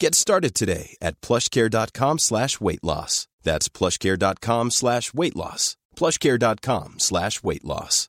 Get 0.00 0.14
started 0.14 0.54
today 0.54 0.96
at 1.02 1.20
plushcare.com 1.20 2.18
slash 2.18 2.60
weight 2.60 2.84
loss. 2.84 3.26
That's 3.42 3.68
plushcare.com 3.68 4.70
slash 4.70 5.12
weight 5.14 5.36
loss. 5.36 5.76
plushcare.com 5.96 6.94
slash 6.98 7.42
weight 7.42 7.64
loss. 7.64 8.08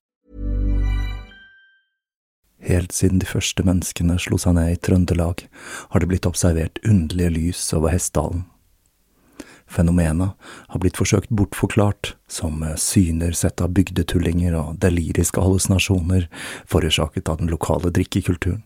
Helt 2.62 2.92
siden 2.92 3.20
de 3.20 3.26
første 3.26 3.64
menneskene 3.64 4.20
slo 4.20 4.38
seg 4.38 4.58
ned 4.58 4.74
i 4.74 4.80
Trøndelag, 4.84 5.46
har 5.90 6.04
det 6.04 6.10
blitt 6.12 6.28
observert 6.28 6.82
underlige 6.84 7.32
lys 7.38 7.62
over 7.74 7.94
Hessdalen. 7.94 8.44
Fenomenet 9.70 10.36
har 10.68 10.82
blitt 10.84 11.00
forsøkt 11.00 11.32
bortforklart 11.32 12.18
som 12.28 12.60
syner 12.78 13.32
sett 13.32 13.64
av 13.64 13.72
bygdetullinger 13.78 14.58
og 14.60 14.76
deliriske 14.84 15.42
hallusinasjoner 15.42 16.28
forårsaket 16.68 17.32
av 17.32 17.40
den 17.40 17.54
lokale 17.54 17.94
drikkekulturen. 17.96 18.66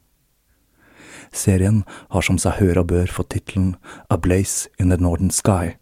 Serien 1.31 1.83
har 2.11 2.25
som 2.27 2.37
seg 2.41 2.57
hør 2.59 2.81
og 2.81 2.89
bør 2.91 3.11
fått 3.11 3.31
tittelen 3.31 3.75
A 4.11 4.17
Blaze 4.19 4.67
in 4.79 4.91
the 4.91 4.97
Northern 4.99 5.31
Sky, 5.31 5.77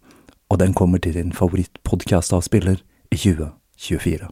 og 0.50 0.60
den 0.62 0.76
kommer 0.78 1.02
til 1.02 1.18
din 1.18 1.34
favorittpodkastavspiller 1.34 2.84
i 3.10 3.18
2024. 3.18 4.30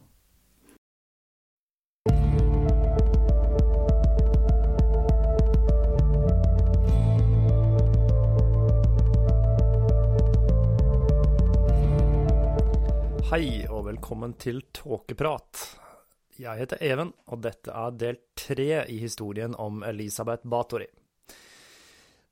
Hei 13.28 13.66
og 13.68 13.90
velkommen 13.90 14.38
til 14.40 14.62
Tåkeprat. 14.72 15.66
Jeg 16.38 16.62
heter 16.62 16.78
Even, 16.86 17.10
og 17.26 17.42
dette 17.44 17.74
er 17.74 17.98
del 17.98 18.22
tre 18.38 18.86
i 18.86 19.02
historien 19.02 19.58
om 19.58 19.82
Elisabeth 19.84 20.46
Batory. 20.48 20.86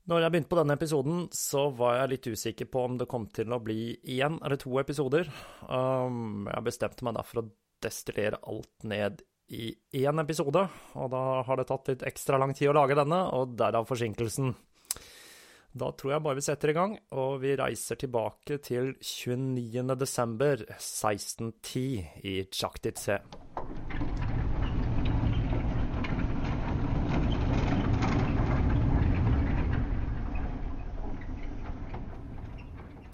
Når 0.06 0.22
jeg 0.22 0.32
begynte 0.32 0.50
på 0.52 0.58
denne 0.60 0.74
episoden, 0.78 1.22
så 1.34 1.64
var 1.74 1.96
jeg 1.96 2.10
litt 2.12 2.26
usikker 2.30 2.68
på 2.70 2.84
om 2.86 2.98
det 3.00 3.08
kom 3.10 3.24
til 3.34 3.50
å 3.50 3.58
bli 3.62 3.96
én 4.18 4.36
eller 4.38 4.60
to 4.62 4.76
episoder. 4.78 5.26
Um, 5.66 6.46
jeg 6.46 6.66
bestemte 6.68 7.06
meg 7.06 7.16
derfor 7.16 7.42
å 7.42 7.48
destillere 7.82 8.38
alt 8.46 8.86
ned 8.86 9.24
i 9.50 9.72
én 9.98 10.22
episode, 10.22 10.62
og 10.94 11.10
da 11.10 11.24
har 11.46 11.58
det 11.58 11.66
tatt 11.70 11.90
litt 11.90 12.06
ekstra 12.06 12.38
lang 12.38 12.54
tid 12.54 12.70
å 12.70 12.76
lage 12.78 12.98
denne, 12.98 13.18
og 13.34 13.58
derav 13.58 13.90
forsinkelsen. 13.90 14.54
Da 15.76 15.90
tror 15.92 16.14
jeg 16.14 16.24
bare 16.24 16.38
vi 16.38 16.46
setter 16.46 16.72
i 16.72 16.76
gang, 16.78 16.94
og 17.18 17.42
vi 17.42 17.56
reiser 17.58 17.98
tilbake 18.00 18.60
til 18.64 18.94
29. 19.02 19.90
desember 19.98 20.62
1610 20.78 22.22
i 22.22 22.38
Tsjaktitse. 22.46 23.18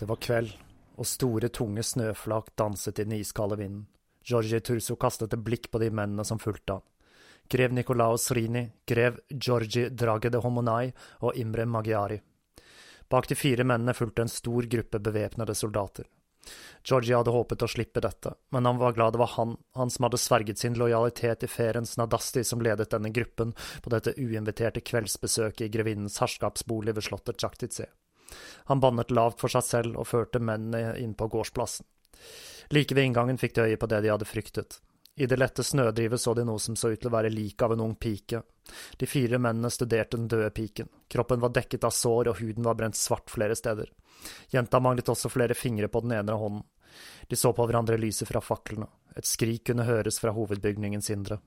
Det 0.03 0.09
var 0.11 0.19
kveld, 0.19 0.49
og 0.99 1.07
store, 1.07 1.47
tunge 1.55 1.83
snøflak 1.87 2.49
danset 2.59 2.99
i 2.99 3.05
den 3.05 3.21
iskalde 3.21 3.55
vinden. 3.61 3.85
Georgi 4.27 4.59
Turso 4.59 4.97
kastet 4.99 5.37
et 5.37 5.45
blikk 5.47 5.69
på 5.71 5.79
de 5.79 5.93
mennene 5.95 6.25
som 6.27 6.41
fulgte 6.43 6.75
han. 6.75 6.83
Grev 7.47 7.77
Nicolaus 7.77 8.25
Rini, 8.35 8.65
grev 8.83 9.21
Georgi 9.31 9.85
Drage 9.95 10.33
de 10.35 10.41
Homonai 10.43 10.91
og 11.21 11.39
Imre 11.39 11.69
Magiari. 11.71 12.19
Bak 13.07 13.31
de 13.31 13.39
fire 13.39 13.63
mennene 13.63 13.95
fulgte 13.95 14.27
en 14.27 14.35
stor 14.35 14.67
gruppe 14.75 14.99
bevæpnede 14.99 15.55
soldater. 15.55 16.11
Georgie 16.83 17.15
hadde 17.15 17.39
håpet 17.39 17.63
å 17.63 17.71
slippe 17.71 18.03
dette, 18.03 18.35
men 18.51 18.67
han 18.67 18.83
var 18.83 18.99
glad 18.99 19.15
det 19.15 19.23
var 19.23 19.37
han, 19.37 19.55
han 19.79 19.91
som 19.95 20.11
hadde 20.11 20.19
sverget 20.19 20.59
sin 20.59 20.75
lojalitet 20.83 21.47
i 21.47 21.55
Ferens 21.61 21.95
Nadasti, 22.03 22.43
som 22.43 22.59
ledet 22.59 22.91
denne 22.91 23.15
gruppen 23.15 23.55
på 23.55 23.95
dette 23.95 24.19
uinviterte 24.19 24.83
kveldsbesøket 24.83 25.69
i 25.69 25.75
grevinnens 25.79 26.19
herskapsbolig 26.19 26.99
ved 26.99 27.07
slottet 27.07 27.39
Tsjaktitse. 27.39 27.93
Han 28.71 28.81
bannet 28.83 29.11
lavt 29.11 29.41
for 29.43 29.53
seg 29.53 29.67
selv 29.67 29.99
og 30.01 30.09
førte 30.11 30.43
mennene 30.43 30.97
inn 31.01 31.15
på 31.19 31.29
gårdsplassen. 31.33 31.87
Like 32.73 32.95
ved 32.95 33.11
inngangen 33.11 33.41
fikk 33.41 33.57
de 33.57 33.69
øye 33.69 33.81
på 33.81 33.89
det 33.91 34.01
de 34.05 34.13
hadde 34.13 34.29
fryktet. 34.29 34.79
I 35.15 35.27
det 35.29 35.37
lette 35.37 35.65
snødrivet 35.65 36.21
så 36.21 36.33
de 36.35 36.45
noe 36.49 36.61
som 36.63 36.77
så 36.77 36.89
ut 36.89 37.01
til 37.01 37.11
å 37.11 37.13
være 37.13 37.33
liket 37.33 37.67
av 37.67 37.75
en 37.75 37.83
ung 37.85 37.95
pike. 38.01 38.41
De 38.97 39.07
fire 39.07 39.39
mennene 39.39 39.69
studerte 39.71 40.17
den 40.17 40.29
døde 40.29 40.49
piken. 40.57 40.89
Kroppen 41.09 41.43
var 41.43 41.53
dekket 41.53 41.85
av 41.85 41.93
sår, 41.93 42.31
og 42.33 42.39
huden 42.41 42.65
var 42.65 42.79
brent 42.79 42.97
svart 42.97 43.29
flere 43.31 43.57
steder. 43.59 43.91
Jenta 44.55 44.81
manglet 44.81 45.11
også 45.13 45.29
flere 45.29 45.57
fingre 45.59 45.91
på 45.93 46.01
den 46.01 46.17
ene 46.17 46.39
hånden. 46.39 46.65
De 47.29 47.37
så 47.37 47.53
på 47.53 47.67
hverandre 47.69 47.99
lyset 48.01 48.29
fra 48.29 48.41
faklene. 48.41 48.89
Et 49.17 49.29
skrik 49.29 49.67
kunne 49.69 49.85
høres 49.85 50.21
fra 50.21 50.33
hovedbygningens 50.33 51.11
indre. 51.13 51.43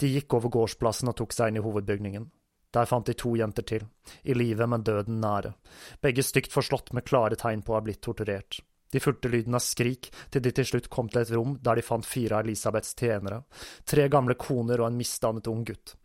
De 0.00 0.08
gikk 0.12 0.36
over 0.36 0.52
gårdsplassen 0.52 1.12
og 1.12 1.16
tok 1.16 1.36
seg 1.36 1.52
inn 1.52 1.60
i 1.60 1.64
hovedbygningen. 1.64 2.28
Der 2.76 2.88
fant 2.88 3.08
de 3.08 3.16
to 3.16 3.32
jenter 3.40 3.64
til, 3.64 3.86
i 4.28 4.36
live, 4.36 4.66
men 4.68 4.84
døden 4.84 5.20
nære, 5.22 5.54
begge 6.04 6.24
stygt 6.26 6.52
forslått 6.52 6.92
med 6.92 7.06
klare 7.08 7.38
tegn 7.40 7.64
på 7.64 7.72
å 7.72 7.78
ha 7.78 7.84
blitt 7.86 8.02
torturert. 8.04 8.60
De 8.92 9.00
fulgte 9.00 9.28
lyden 9.28 9.56
av 9.56 9.64
skrik 9.64 10.10
til 10.30 10.42
de 10.44 10.52
til 10.54 10.66
slutt 10.68 10.86
kom 10.92 11.08
til 11.10 11.22
et 11.24 11.32
rom 11.34 11.56
der 11.64 11.78
de 11.78 11.84
fant 11.84 12.06
fire 12.06 12.38
av 12.38 12.46
Elisabeths 12.46 12.94
tjenere, 12.94 13.42
tre 13.84 14.06
gamle 14.12 14.36
koner 14.38 14.80
og 14.80 14.90
en 14.90 14.98
misdannet 15.00 15.50
ung 15.50 15.64
gutt. 15.66 15.96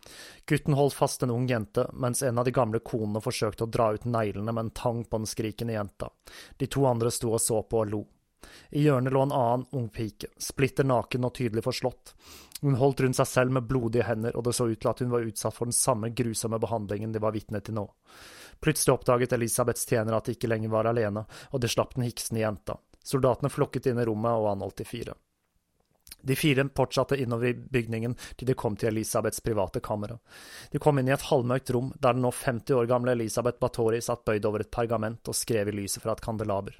Gutten 0.50 0.77
holdt 0.79 0.97
fast 0.97 1.23
en 1.23 1.33
ung 1.35 1.45
jente, 1.50 1.85
mens 1.94 2.23
en 2.25 2.41
av 2.41 2.47
de 2.47 2.56
gamle 2.56 2.81
konene 2.83 3.21
forsøkte 3.21 3.68
å 3.68 3.71
dra 3.71 3.91
ut 3.94 4.07
neglene 4.09 4.51
med 4.51 4.65
en 4.65 4.73
tang 4.81 5.03
på 5.06 5.21
den 5.21 5.29
skrikende 5.29 5.77
jenta. 5.77 6.09
De 6.57 6.68
to 6.68 6.88
andre 6.89 7.13
sto 7.13 7.35
og 7.35 7.44
så 7.44 7.62
på 7.63 7.83
og 7.83 7.94
lo. 7.94 8.01
I 8.71 8.88
hjørnet 8.88 9.13
lå 9.13 9.27
en 9.27 9.35
annen 9.38 9.68
ung 9.77 9.89
pike, 9.94 10.31
splitter 10.41 10.88
naken 10.88 11.27
og 11.27 11.35
tydelig 11.38 11.63
forslått. 11.68 12.15
Hun 12.61 12.77
holdt 12.77 13.01
rundt 13.01 13.17
seg 13.17 13.27
selv 13.27 13.55
med 13.55 13.65
blodige 13.65 14.05
hender, 14.05 14.35
og 14.37 14.45
det 14.45 14.53
så 14.53 14.67
ut 14.69 14.77
til 14.79 14.91
at 14.91 15.01
hun 15.01 15.09
var 15.13 15.25
utsatt 15.25 15.55
for 15.55 15.69
den 15.69 15.75
samme 15.77 16.11
grusomme 16.13 16.59
behandlingen 16.61 17.13
de 17.13 17.21
var 17.23 17.33
vitne 17.33 17.61
til 17.65 17.79
nå. 17.79 17.87
Plutselig 18.61 18.93
oppdaget 18.93 19.33
Elisabeths 19.33 19.87
tjenere 19.89 20.19
at 20.21 20.29
de 20.29 20.35
ikke 20.37 20.49
lenger 20.51 20.69
var 20.69 20.89
alene, 20.91 21.25
og 21.49 21.61
det 21.61 21.71
slapp 21.73 21.95
den 21.97 22.05
hiksende 22.05 22.43
jenta. 22.43 22.77
Soldatene 23.01 23.49
flokket 23.49 23.89
inn 23.89 24.01
i 24.01 24.05
rommet 24.05 24.37
og 24.37 24.51
anholdt 24.51 24.83
de 24.83 24.85
fire. 24.85 25.17
De 26.21 26.35
fire 26.37 26.67
fortsatte 26.75 27.17
innover 27.17 27.49
i 27.49 27.53
bygningen 27.53 28.13
til 28.37 28.47
de 28.47 28.53
kom 28.53 28.75
til 28.77 28.91
Elisabeths 28.91 29.41
private 29.41 29.81
kamera. 29.81 30.19
De 30.69 30.79
kom 30.79 30.99
inn 31.01 31.09
i 31.09 31.15
et 31.15 31.27
halvmørkt 31.31 31.73
rom 31.73 31.89
der 31.97 32.13
den 32.13 32.21
nå 32.27 32.29
50 32.35 32.77
år 32.77 32.89
gamle 32.91 33.15
Elisabeth 33.17 33.57
Batori 33.61 34.01
satt 34.05 34.25
bøyd 34.27 34.45
over 34.45 34.61
et 34.61 34.71
pergament 34.71 35.31
og 35.31 35.37
skrev 35.37 35.71
i 35.71 35.77
lyset 35.81 36.03
fra 36.03 36.13
et 36.13 36.21
kandelaber. 36.21 36.77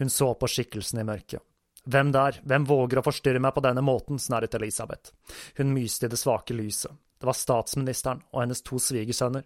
Hun 0.00 0.08
så 0.08 0.32
på 0.32 0.48
skikkelsen 0.48 1.02
i 1.02 1.08
mørket. 1.12 1.44
Hvem 1.84 2.12
der, 2.12 2.40
hvem 2.44 2.66
våger 2.68 3.00
å 3.00 3.04
forstyrre 3.04 3.40
meg 3.40 3.54
på 3.56 3.62
denne 3.64 3.82
måten, 3.84 4.18
snerret 4.20 4.54
Elisabeth. 4.54 5.14
Hun 5.56 5.72
myste 5.74 6.06
i 6.06 6.12
det 6.12 6.20
svake 6.20 6.54
lyset. 6.54 6.92
Det 7.20 7.28
var 7.28 7.36
statsministeren 7.36 8.22
og 8.32 8.42
hennes 8.42 8.62
to 8.64 8.78
svigersønner. 8.80 9.44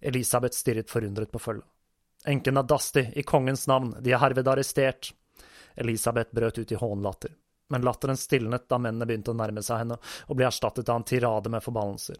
Elisabeth 0.00 0.56
stirret 0.56 0.90
forundret 0.90 1.32
på 1.32 1.40
følget. 1.40 1.68
Enken 2.28 2.60
av 2.60 2.68
Dasti, 2.70 3.02
i 3.18 3.24
kongens 3.26 3.66
navn, 3.66 3.96
de 4.00 4.12
er 4.12 4.22
herved 4.22 4.48
arrestert. 4.48 5.10
Elisabeth 5.76 6.34
brøt 6.34 6.60
ut 6.60 6.72
i 6.72 6.78
hånlatter 6.78 7.32
men 7.72 7.82
latteren 7.82 8.16
stilnet 8.16 8.68
da 8.68 8.76
mennene 8.78 9.06
begynte 9.08 9.32
å 9.32 9.36
nærme 9.38 9.62
seg 9.64 9.78
henne, 9.80 9.96
og 10.28 10.36
ble 10.36 10.44
erstattet 10.44 10.90
av 10.92 10.98
en 11.00 11.06
tirade 11.08 11.48
med 11.48 11.64
forbannelser. 11.64 12.18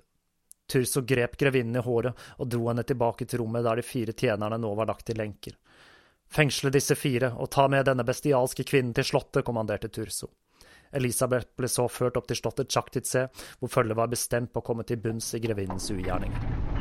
Turso 0.73 1.03
grep 1.05 1.37
grevinnen 1.37 1.77
i 1.77 1.83
håret 1.85 2.23
og 2.39 2.49
dro 2.49 2.71
henne 2.71 2.85
tilbake 2.89 3.27
til 3.29 3.43
rommet 3.43 3.67
der 3.67 3.77
de 3.77 3.85
fire 3.85 4.15
tjenerne 4.17 4.57
nå 4.63 4.71
var 4.79 4.89
lagt 4.89 5.13
i 5.13 5.17
lenker. 5.19 5.59
Fengsle 6.33 6.71
disse 6.73 6.97
fire 6.97 7.35
og 7.37 7.51
ta 7.53 7.67
med 7.69 7.85
denne 7.85 8.07
bestialske 8.09 8.65
kvinnen 8.65 8.95
til 8.97 9.05
slottet, 9.05 9.45
kommanderte 9.45 9.91
Turso. 9.93 10.31
Elisabeth 10.93 11.53
ble 11.57 11.69
så 11.69 11.89
ført 11.89 12.17
opp 12.21 12.29
til 12.29 12.41
slottet 12.41 12.73
Chaktitze, 12.73 13.27
hvor 13.61 13.73
følget 13.73 14.01
var 14.01 14.13
bestemt 14.13 14.53
på 14.53 14.61
å 14.61 14.67
komme 14.67 14.85
til 14.89 15.01
bunns 15.01 15.33
i 15.37 15.41
grevinnens 15.45 15.91
ugjerninger. 15.93 16.72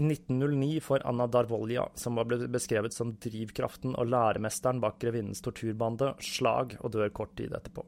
I 0.00 0.02
1909 0.02 0.80
får 0.80 1.06
Anna 1.06 1.26
Darvolja, 1.26 1.88
som 1.94 2.14
var 2.14 2.24
blitt 2.24 2.46
beskrevet 2.48 2.94
som 2.96 3.10
drivkraften 3.20 3.92
og 4.00 4.08
læremesteren 4.08 4.80
bak 4.80 4.96
grevinnens 5.02 5.44
torturbande, 5.44 6.14
slag 6.24 6.72
og 6.80 6.94
dør 6.94 7.10
kort 7.12 7.34
tid 7.36 7.52
etterpå. 7.52 7.84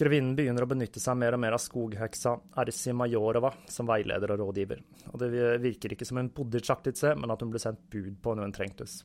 Grevinnen 0.00 0.32
begynner 0.38 0.64
å 0.64 0.70
benytte 0.70 1.02
seg 1.02 1.18
mer 1.20 1.36
og 1.36 1.42
mer 1.44 1.58
av 1.58 1.60
skogheksa 1.60 2.32
Ersi 2.62 2.94
Majorova 2.96 3.52
som 3.68 3.86
veileder 3.90 4.32
og 4.32 4.40
rådgiver, 4.46 4.80
og 5.12 5.20
det 5.20 5.28
virker 5.60 5.92
ikke 5.92 6.08
som 6.08 6.22
hun 6.22 6.32
bodde 6.32 6.62
i 6.62 6.64
Tsjaktitse, 6.64 7.12
men 7.20 7.36
at 7.36 7.44
hun 7.44 7.52
ble 7.52 7.60
sendt 7.60 7.84
bud 7.92 8.16
på 8.24 8.32
når 8.32 8.48
hun 8.48 8.56
trengtes. 8.56 9.02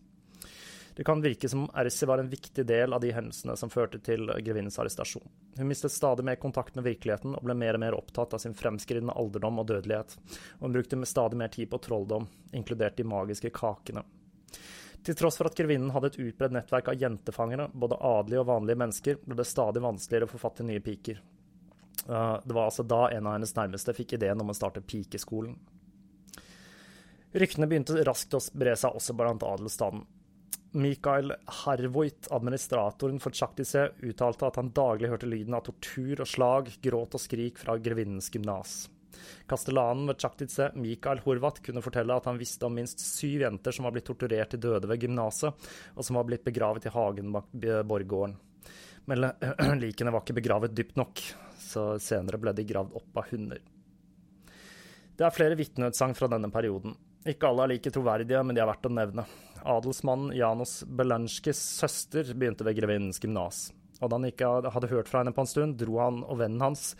Det 0.99 1.03
kan 1.03 1.21
virke 1.21 1.49
som 1.49 1.69
Ersi 1.73 2.05
var 2.05 2.17
en 2.17 2.29
viktig 2.29 2.65
del 2.65 2.93
av 2.93 2.99
de 2.99 3.13
hendelsene 3.15 3.53
som 3.55 3.69
førte 3.71 4.01
til 4.03 4.27
grevinnens 4.43 4.75
arrestasjon. 4.83 5.29
Hun 5.55 5.69
mistet 5.69 5.93
stadig 5.95 6.25
mer 6.27 6.35
kontakt 6.35 6.75
med 6.75 6.83
virkeligheten 6.83 7.37
og 7.37 7.45
ble 7.47 7.55
mer 7.55 7.77
og 7.77 7.79
mer 7.85 7.95
opptatt 7.95 8.35
av 8.35 8.41
sin 8.43 8.51
fremskridende 8.51 9.15
alderdom 9.15 9.61
og 9.63 9.69
dødelighet, 9.69 10.17
og 10.57 10.65
hun 10.67 10.75
brukte 10.75 10.99
stadig 11.07 11.39
mer 11.39 11.53
tid 11.55 11.71
på 11.71 11.79
trolldom, 11.87 12.27
inkludert 12.51 12.99
de 12.99 13.07
magiske 13.07 13.53
kakene. 13.55 14.03
Til 15.07 15.15
tross 15.15 15.39
for 15.39 15.47
at 15.47 15.55
grevinnen 15.55 15.95
hadde 15.95 16.11
et 16.11 16.19
utbredt 16.19 16.57
nettverk 16.57 16.91
av 16.91 16.99
jentefangere, 16.99 17.69
både 17.71 18.01
adelige 18.11 18.43
og 18.43 18.51
vanlige 18.51 18.83
mennesker, 18.83 19.23
ble 19.23 19.39
det 19.39 19.47
stadig 19.47 19.87
vanskeligere 19.87 20.27
å 20.27 20.35
få 20.35 20.43
fatt 20.43 20.59
i 20.65 20.67
nye 20.73 20.83
piker. 20.83 21.23
Eh, 22.09 22.37
det 22.43 22.59
var 22.59 22.65
altså 22.65 22.83
da 22.83 23.05
en 23.07 23.23
av 23.23 23.39
hennes 23.39 23.55
nærmeste 23.55 23.95
fikk 23.95 24.19
ideen 24.19 24.43
om 24.43 24.51
å 24.51 24.59
starte 24.65 24.83
pikeskolen. 24.83 25.55
Ryktene 27.31 27.71
begynte 27.71 28.03
raskt 28.03 28.35
å 28.35 28.43
spre 28.43 28.75
seg 28.75 28.99
også 28.99 29.15
blant 29.15 29.47
adelsstanden. 29.47 30.03
Mikael 30.71 31.33
Harvoit, 31.63 32.27
administratoren 32.31 33.19
for 33.19 33.33
Chaktise, 33.33 33.87
uttalte 34.05 34.45
at 34.45 34.59
han 34.59 34.69
daglig 34.75 35.09
hørte 35.09 35.29
lyden 35.29 35.57
av 35.57 35.65
tortur 35.65 36.21
og 36.21 36.29
slag, 36.29 36.69
gråt 36.83 37.17
og 37.17 37.23
skrik 37.23 37.57
fra 37.57 37.77
grevinnens 37.81 38.29
gymnas. 38.29 38.83
Kastellanen 39.49 40.05
ved 40.07 40.19
Tsjaktitse, 40.21 40.69
Mikael 40.77 41.23
Horvat, 41.25 41.63
kunne 41.65 41.81
fortelle 41.81 42.15
at 42.15 42.29
han 42.29 42.37
visste 42.37 42.67
om 42.67 42.77
minst 42.77 43.01
syv 43.01 43.47
jenter 43.47 43.73
som 43.75 43.87
var 43.87 43.95
blitt 43.95 44.05
torturert 44.07 44.53
til 44.53 44.61
døde 44.61 44.87
ved 44.87 45.01
gymnaset, 45.01 45.69
og 45.95 46.05
som 46.05 46.19
var 46.19 46.29
blitt 46.29 46.45
begravet 46.45 46.85
i 46.85 46.93
hagen 46.93 47.33
bak 47.33 47.49
borggården. 47.89 48.37
Men 49.09 49.31
likene 49.83 50.13
var 50.13 50.21
ikke 50.21 50.37
begravet 50.37 50.77
dypt 50.77 51.01
nok, 51.01 51.25
så 51.59 51.91
senere 51.97 52.39
ble 52.41 52.53
de 52.53 52.67
gravd 52.69 52.93
opp 53.01 53.21
av 53.23 53.33
hunder. 53.33 53.65
Det 55.17 55.25
er 55.25 55.35
flere 55.35 55.57
vitneutsagn 55.59 56.13
fra 56.15 56.29
denne 56.31 56.47
perioden. 56.53 56.93
Ikke 57.27 57.49
alle 57.49 57.65
er 57.65 57.73
like 57.73 57.91
troverdige, 57.91 58.39
men 58.45 58.55
de 58.55 58.61
er 58.63 58.69
verdt 58.69 58.87
å 58.87 58.93
nevne. 58.93 59.25
Adelsmannen 59.65 60.35
Janos 60.37 60.83
Belanskis 60.87 61.59
søster 61.79 62.33
begynte 62.33 62.67
ved 62.67 62.77
grevinnens 62.79 63.19
gymnas. 63.23 63.69
Og 63.99 64.07
da 64.07 64.15
han 64.15 64.29
ikke 64.29 64.47
hadde 64.71 64.91
hørt 64.93 65.11
fra 65.11 65.23
henne 65.23 65.35
på 65.35 65.43
en 65.43 65.51
stund, 65.51 65.75
dro 65.81 65.99
han 65.99 66.21
og 66.23 66.39
vennen 66.39 66.63
hans, 66.63 66.93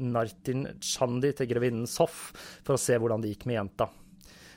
Nartin 0.00 0.64
Chandi, 0.80 1.34
til 1.36 1.50
grevinnens 1.50 1.98
hoff 2.00 2.30
for 2.64 2.76
å 2.76 2.80
se 2.80 2.96
hvordan 2.96 3.24
det 3.24 3.34
gikk 3.34 3.46
med 3.50 3.60
jenta. 3.60 3.90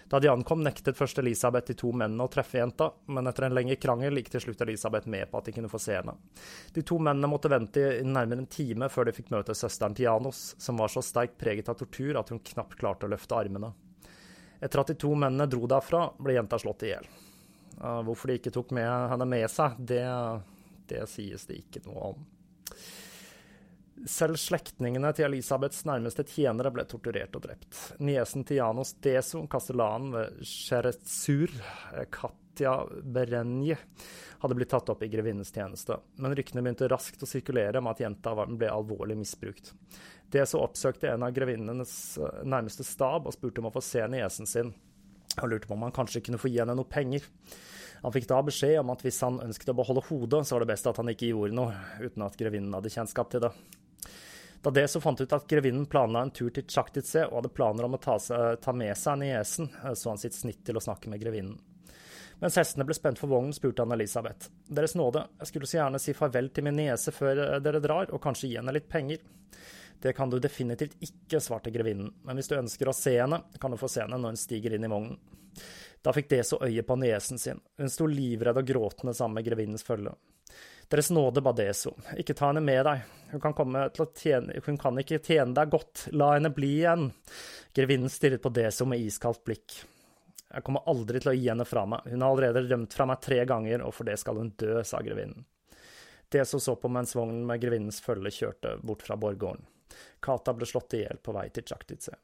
Da 0.10 0.18
de 0.20 0.30
ankom, 0.32 0.64
nektet 0.66 0.98
først 0.98 1.20
Elisabeth 1.22 1.70
de 1.70 1.76
to 1.78 1.92
mennene 1.94 2.26
å 2.26 2.32
treffe 2.34 2.58
jenta, 2.58 2.88
men 3.14 3.30
etter 3.30 3.46
en 3.46 3.54
lengre 3.54 3.78
krangel 3.78 4.18
gikk 4.18 4.32
til 4.34 4.42
slutt 4.48 4.64
Elisabeth 4.66 5.12
med 5.12 5.30
på 5.30 5.38
at 5.38 5.46
de 5.46 5.54
kunne 5.54 5.70
få 5.70 5.78
se 5.84 6.00
henne. 6.00 6.16
De 6.74 6.82
to 6.82 6.98
mennene 6.98 7.30
måtte 7.30 7.52
vente 7.52 7.84
i 8.00 8.08
nærmere 8.08 8.42
en 8.42 8.50
time 8.50 8.90
før 8.90 9.06
de 9.06 9.14
fikk 9.20 9.30
møte 9.36 9.54
søsteren 9.54 9.94
til 9.94 10.08
Janos, 10.08 10.56
som 10.58 10.82
var 10.82 10.90
så 10.90 11.04
sterkt 11.06 11.38
preget 11.38 11.70
av 11.70 11.78
tortur 11.78 12.18
at 12.18 12.34
hun 12.34 12.42
knapt 12.42 12.80
klarte 12.80 13.06
å 13.06 13.14
løfte 13.14 13.38
armene. 13.38 13.70
Etter 14.60 14.82
at 14.82 14.90
de 14.90 14.98
to 14.98 15.14
mennene 15.14 15.46
dro 15.52 15.70
derfra, 15.70 16.08
ble 16.18 16.40
jenta 16.40 16.58
slått 16.58 16.88
i 16.88 16.96
hjel. 16.96 17.06
Hvorfor 17.80 18.32
de 18.32 18.40
ikke 18.40 18.54
tok 18.54 18.74
med 18.76 18.88
henne 18.88 19.28
med 19.30 19.46
seg, 19.52 19.78
det, 19.80 20.04
det 20.92 21.06
sies 21.12 21.46
det 21.48 21.62
ikke 21.62 21.84
noe 21.88 22.12
om. 22.12 22.26
Selv 24.08 24.38
slektningene 24.40 25.12
til 25.16 25.28
Elisabeths 25.28 25.84
nærmeste 25.88 26.24
tjenere 26.28 26.72
ble 26.72 26.86
torturert 26.88 27.36
og 27.36 27.44
drept. 27.44 27.80
Niesen 28.00 28.46
til 28.48 28.62
Janos 28.62 28.94
Deso, 29.04 29.42
kastellanen 29.52 30.14
ved 30.16 30.40
Sheretsur, 30.48 31.52
Katja 32.14 32.78
Berenje, 33.04 33.76
hadde 34.40 34.56
blitt 34.56 34.72
tatt 34.72 34.92
opp 34.94 35.04
i 35.04 35.12
grevinnens 35.12 35.52
tjeneste, 35.52 36.00
men 36.16 36.36
ryktene 36.36 36.64
begynte 36.64 36.88
raskt 36.92 37.26
å 37.26 37.28
sirkulere 37.28 37.82
om 37.82 37.90
at 37.92 38.00
jenta 38.00 38.36
ble 38.40 38.72
alvorlig 38.72 39.20
misbrukt. 39.20 39.74
Deso 40.32 40.62
oppsøkte 40.64 41.12
en 41.12 41.26
av 41.28 41.36
grevinnenes 41.36 41.94
nærmeste 42.48 42.86
stab 42.88 43.28
og 43.28 43.36
spurte 43.36 43.60
om 43.60 43.68
å 43.68 43.76
få 43.76 43.84
se 43.84 44.06
niesen 44.08 44.48
sin 44.48 44.72
og 45.38 45.50
lurte 45.52 45.70
på 45.70 45.76
om 45.76 45.86
han 45.86 45.96
kanskje 45.96 46.24
kunne 46.26 46.40
få 46.42 46.52
gi 46.52 46.62
henne 46.62 46.76
noe 46.78 46.90
penger. 46.90 47.26
Han 48.02 48.16
fikk 48.16 48.30
da 48.30 48.40
beskjed 48.46 48.80
om 48.80 48.94
at 48.94 49.04
hvis 49.04 49.20
han 49.26 49.42
ønsket 49.44 49.74
å 49.74 49.78
beholde 49.78 50.06
hodet, 50.08 50.46
så 50.48 50.56
var 50.56 50.64
det 50.64 50.72
best 50.72 50.88
at 50.88 51.00
han 51.02 51.12
ikke 51.12 51.32
gjorde 51.34 51.58
noe, 51.58 51.76
uten 52.00 52.26
at 52.26 52.38
grevinnen 52.40 52.76
hadde 52.78 52.92
kjennskap 52.94 53.32
til 53.34 53.44
det. 53.44 53.52
Da 54.64 54.72
det 54.76 54.86
så 54.92 55.00
fant 55.04 55.20
ut 55.22 55.34
at 55.36 55.48
grevinnen 55.48 55.88
planla 55.88 56.26
en 56.26 56.32
tur 56.36 56.52
til 56.52 56.66
Tsjaktitse 56.68 57.26
og 57.30 57.38
hadde 57.38 57.52
planer 57.56 57.88
om 57.88 57.96
å 57.96 58.02
ta, 58.04 58.18
ta 58.60 58.74
med 58.76 58.96
seg 59.00 59.22
niesen, 59.22 59.70
så 59.96 60.12
han 60.12 60.20
sitt 60.20 60.36
snitt 60.36 60.66
til 60.68 60.80
å 60.80 60.84
snakke 60.84 61.12
med 61.12 61.22
grevinnen. 61.22 61.60
Mens 62.40 62.56
hestene 62.56 62.86
ble 62.88 62.96
spent 62.96 63.20
for 63.20 63.32
vognen, 63.32 63.56
spurte 63.56 63.84
han 63.84 63.92
Elisabeth. 63.92 64.48
Deres 64.68 64.96
nåde, 64.96 65.26
jeg 65.42 65.52
skulle 65.52 65.68
så 65.68 65.80
gjerne 65.82 66.00
si 66.00 66.16
farvel 66.16 66.48
til 66.56 66.68
min 66.68 66.78
niese 66.80 67.12
før 67.16 67.60
dere 67.64 67.82
drar, 67.84 68.12
og 68.16 68.24
kanskje 68.24 68.52
gi 68.52 68.60
henne 68.60 68.76
litt 68.76 68.88
penger. 68.92 69.24
Det 70.02 70.14
kan 70.14 70.30
du 70.32 70.40
definitivt 70.40 70.96
ikke, 71.04 71.42
svarte 71.44 71.72
grevinnen, 71.76 72.14
men 72.24 72.40
hvis 72.40 72.48
du 72.48 72.56
ønsker 72.56 72.88
å 72.88 72.96
se 72.96 73.18
henne, 73.20 73.42
kan 73.60 73.72
du 73.72 73.78
få 73.80 73.90
se 73.92 74.06
henne 74.06 74.20
når 74.20 74.36
hun 74.36 74.40
stiger 74.40 74.76
inn 74.76 74.88
i 74.88 74.92
vognen. 74.92 75.20
Da 76.02 76.14
fikk 76.16 76.30
Deso 76.32 76.62
øye 76.64 76.86
på 76.88 76.96
niesen 76.96 77.42
sin, 77.42 77.60
hun 77.78 77.92
sto 77.92 78.08
livredd 78.08 78.62
og 78.62 78.68
gråtende 78.68 79.14
sammen 79.14 79.42
med 79.42 79.50
grevinnens 79.50 79.84
følge. 79.84 80.14
Deres 80.90 81.12
nåde 81.12 81.44
ba 81.46 81.52
Deso, 81.54 81.92
ikke 82.18 82.34
ta 82.34 82.48
henne 82.50 82.64
med 82.64 82.82
deg, 82.88 83.04
hun 83.34 83.44
kan, 83.44 83.76
tjene, 84.18 84.56
hun 84.66 84.80
kan 84.80 85.04
ikke 85.04 85.20
tjene 85.20 85.54
deg 85.58 85.76
godt, 85.76 86.08
la 86.16 86.32
henne 86.38 86.50
bli 86.56 86.72
igjen. 86.80 87.10
Grevinnen 87.76 88.10
stirret 88.10 88.42
på 88.42 88.50
Deso 88.56 88.88
med 88.90 89.04
iskaldt 89.04 89.44
blikk. 89.46 89.82
Jeg 90.50 90.66
kommer 90.66 90.88
aldri 90.90 91.20
til 91.22 91.34
å 91.34 91.36
gi 91.36 91.50
henne 91.52 91.68
fra 91.68 91.84
meg, 91.86 92.08
hun 92.10 92.24
har 92.24 92.32
allerede 92.32 92.64
rømt 92.72 92.96
fra 92.96 93.06
meg 93.12 93.20
tre 93.22 93.44
ganger, 93.46 93.84
og 93.86 93.94
for 93.94 94.10
det 94.10 94.16
skal 94.24 94.40
hun 94.40 94.56
dø, 94.58 94.80
sa 94.88 95.04
grevinnen. 95.06 95.44
Deso 96.32 96.62
så 96.62 96.78
på 96.80 96.90
mens 96.94 97.14
vognen 97.18 97.44
med 97.46 97.62
grevinnens 97.62 98.02
følge 98.06 98.32
kjørte 98.34 98.78
bort 98.86 99.06
fra 99.06 99.18
borggården. 99.20 99.68
Kata 100.20 100.54
ble 100.54 100.68
slått 100.70 100.98
i 100.98 101.04
hjel 101.04 101.22
på 101.24 101.36
vei 101.36 101.48
til 101.54 101.68
Tsjaktitse. 101.68 102.18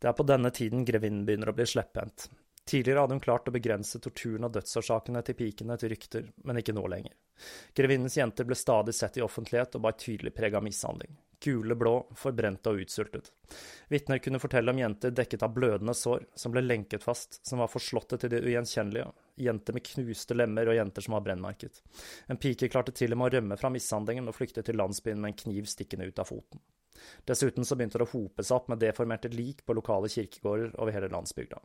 Det 0.00 0.08
er 0.08 0.16
på 0.16 0.24
denne 0.24 0.50
tiden 0.50 0.84
grevinnen 0.88 1.26
begynner 1.28 1.50
å 1.52 1.56
bli 1.56 1.66
slepphendt. 1.68 2.30
Tidligere 2.70 3.02
hadde 3.02 3.16
hun 3.16 3.20
klart 3.20 3.48
å 3.48 3.52
begrense 3.52 3.98
torturen 3.98 4.46
og 4.46 4.52
dødsårsakene 4.54 5.20
til 5.26 5.36
pikene 5.36 5.76
til 5.80 5.90
rykter, 5.92 6.28
men 6.44 6.60
ikke 6.60 6.74
nå 6.76 6.84
lenger. 6.88 7.16
Grevinnens 7.76 8.16
jenter 8.16 8.46
ble 8.46 8.56
stadig 8.56 8.94
sett 8.94 9.18
i 9.18 9.24
offentlighet 9.24 9.74
og 9.76 9.84
bar 9.84 9.96
tydelig 9.98 10.32
preg 10.36 10.54
av 10.54 10.64
mishandling. 10.64 11.16
Gule, 11.40 11.74
blå, 11.74 11.94
forbrente 12.16 12.70
og 12.70 12.82
utsultet. 12.84 13.32
Vitner 13.88 14.20
kunne 14.20 14.38
fortelle 14.38 14.70
om 14.70 14.78
jenter 14.78 15.12
dekket 15.16 15.42
av 15.42 15.54
blødende 15.56 15.96
sår, 15.96 16.26
som 16.36 16.52
ble 16.52 16.62
lenket 16.62 17.04
fast, 17.04 17.40
som 17.48 17.62
var 17.64 17.72
forslåtte 17.72 18.20
til 18.20 18.32
det 18.34 18.42
ugjenkjennelige, 18.44 19.08
jenter 19.40 19.76
med 19.76 19.86
knuste 19.86 20.36
lemmer 20.36 20.70
og 20.70 20.76
jenter 20.76 21.04
som 21.04 21.16
var 21.16 21.24
brennmerket. 21.26 21.80
En 22.30 22.40
pike 22.40 22.68
klarte 22.72 22.94
til 22.96 23.14
og 23.14 23.20
med 23.20 23.30
å 23.30 23.38
rømme 23.38 23.58
fra 23.60 23.72
mishandlingen 23.72 24.28
og 24.30 24.36
flykte 24.36 24.64
til 24.66 24.78
landsbyen 24.80 25.20
med 25.20 25.32
en 25.32 25.40
kniv 25.44 25.68
stikkende 25.70 26.08
ut 26.08 26.22
av 26.22 26.30
foten. 26.30 26.62
Dessuten 27.24 27.64
så 27.64 27.76
begynte 27.76 28.00
det 28.00 28.08
å 28.08 28.12
hope 28.12 28.44
seg 28.44 28.56
opp 28.58 28.70
med 28.72 28.80
deformerte 28.82 29.30
lik 29.32 29.64
på 29.64 29.76
lokale 29.76 30.10
kirkegårder 30.12 30.74
over 30.76 30.94
hele 30.94 31.10
landsbygda. 31.12 31.60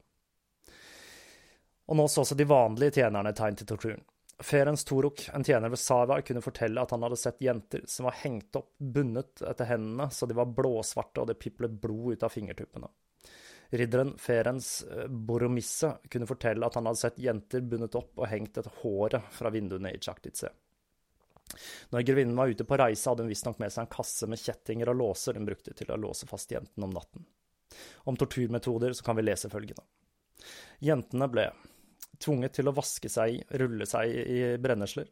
Og 1.86 1.98
nå 2.00 2.08
så 2.10 2.24
også 2.24 2.38
de 2.38 2.48
vanlige 2.50 3.02
tjenerne 3.02 3.34
tegn 3.36 3.58
til 3.60 3.70
torturen. 3.70 4.06
Ferens 4.44 4.84
Torok, 4.84 5.30
en 5.34 5.44
tjener 5.48 5.72
ved 5.72 5.80
Sava, 5.80 6.18
kunne 6.22 6.44
fortelle 6.44 6.82
at 6.82 6.92
han 6.92 7.04
hadde 7.06 7.20
sett 7.20 7.44
jenter 7.44 7.86
som 7.88 8.10
var 8.10 8.18
hengt 8.20 8.58
opp, 8.60 8.74
bundet 8.78 9.44
etter 9.48 9.70
hendene 9.70 10.10
så 10.12 10.28
de 10.28 10.36
var 10.36 10.52
blåsvarte 10.52 11.24
og 11.24 11.30
det 11.30 11.38
piplet 11.40 11.72
blod 11.72 12.18
ut 12.18 12.26
av 12.26 12.34
fingertuppene. 12.34 12.90
Ridderen 13.70 14.14
Ferens 14.22 14.84
eh, 14.84 15.08
Boromisse 15.08 15.96
kunne 16.12 16.28
fortelle 16.30 16.68
at 16.68 16.78
han 16.78 16.86
hadde 16.90 17.02
sett 17.02 17.20
jenter 17.22 17.66
bundet 17.66 17.98
opp 17.98 18.22
og 18.22 18.30
hengt 18.30 18.58
etter 18.58 18.82
håret 18.84 19.34
fra 19.34 19.52
vinduene 19.54 19.94
i 19.96 20.02
Chaktitze. 20.02 20.52
Når 21.94 22.06
grevinnen 22.06 22.38
var 22.38 22.50
ute 22.50 22.66
på 22.68 22.78
reise, 22.78 23.10
hadde 23.10 23.26
hun 23.26 23.32
visstnok 23.32 23.60
med 23.62 23.74
seg 23.74 23.86
en 23.86 23.94
kasse 23.94 24.28
med 24.30 24.42
kjettinger 24.42 24.90
og 24.92 25.00
låser 25.02 25.38
hun 25.38 25.46
brukte 25.48 25.76
til 25.78 25.92
å 25.94 26.00
låse 26.00 26.28
fast 26.30 26.52
jentene 26.52 26.88
om 26.88 26.94
natten. 26.94 27.26
Om 28.10 28.18
torturmetoder 28.18 28.94
så 28.94 29.06
kan 29.06 29.18
vi 29.18 29.26
lese 29.26 29.52
følgende. 29.52 29.86
Jentene 30.84 31.28
ble 31.32 31.50
tvunget 32.22 32.58
til 32.58 32.70
å 32.70 32.76
vaske 32.76 33.10
seg, 33.12 33.44
rulle 33.60 33.88
seg 33.90 34.12
i 34.12 34.40
brennesler. 34.62 35.10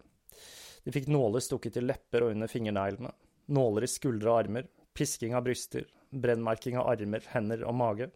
De 0.83 0.91
fikk 0.91 1.07
nåler 1.11 1.43
stukket 1.43 1.79
i 1.79 1.85
lepper 1.85 2.25
og 2.25 2.33
under 2.35 2.51
fingerneglene, 2.51 3.13
nåler 3.55 3.85
i 3.85 3.91
skuldre 3.91 4.31
og 4.31 4.39
armer, 4.43 4.67
pisking 4.93 5.35
av 5.35 5.45
bryster, 5.45 5.85
brennmerking 6.21 6.77
av 6.79 6.89
armer, 6.93 7.23
hender 7.33 7.63
og 7.67 7.75
mage, 7.77 8.09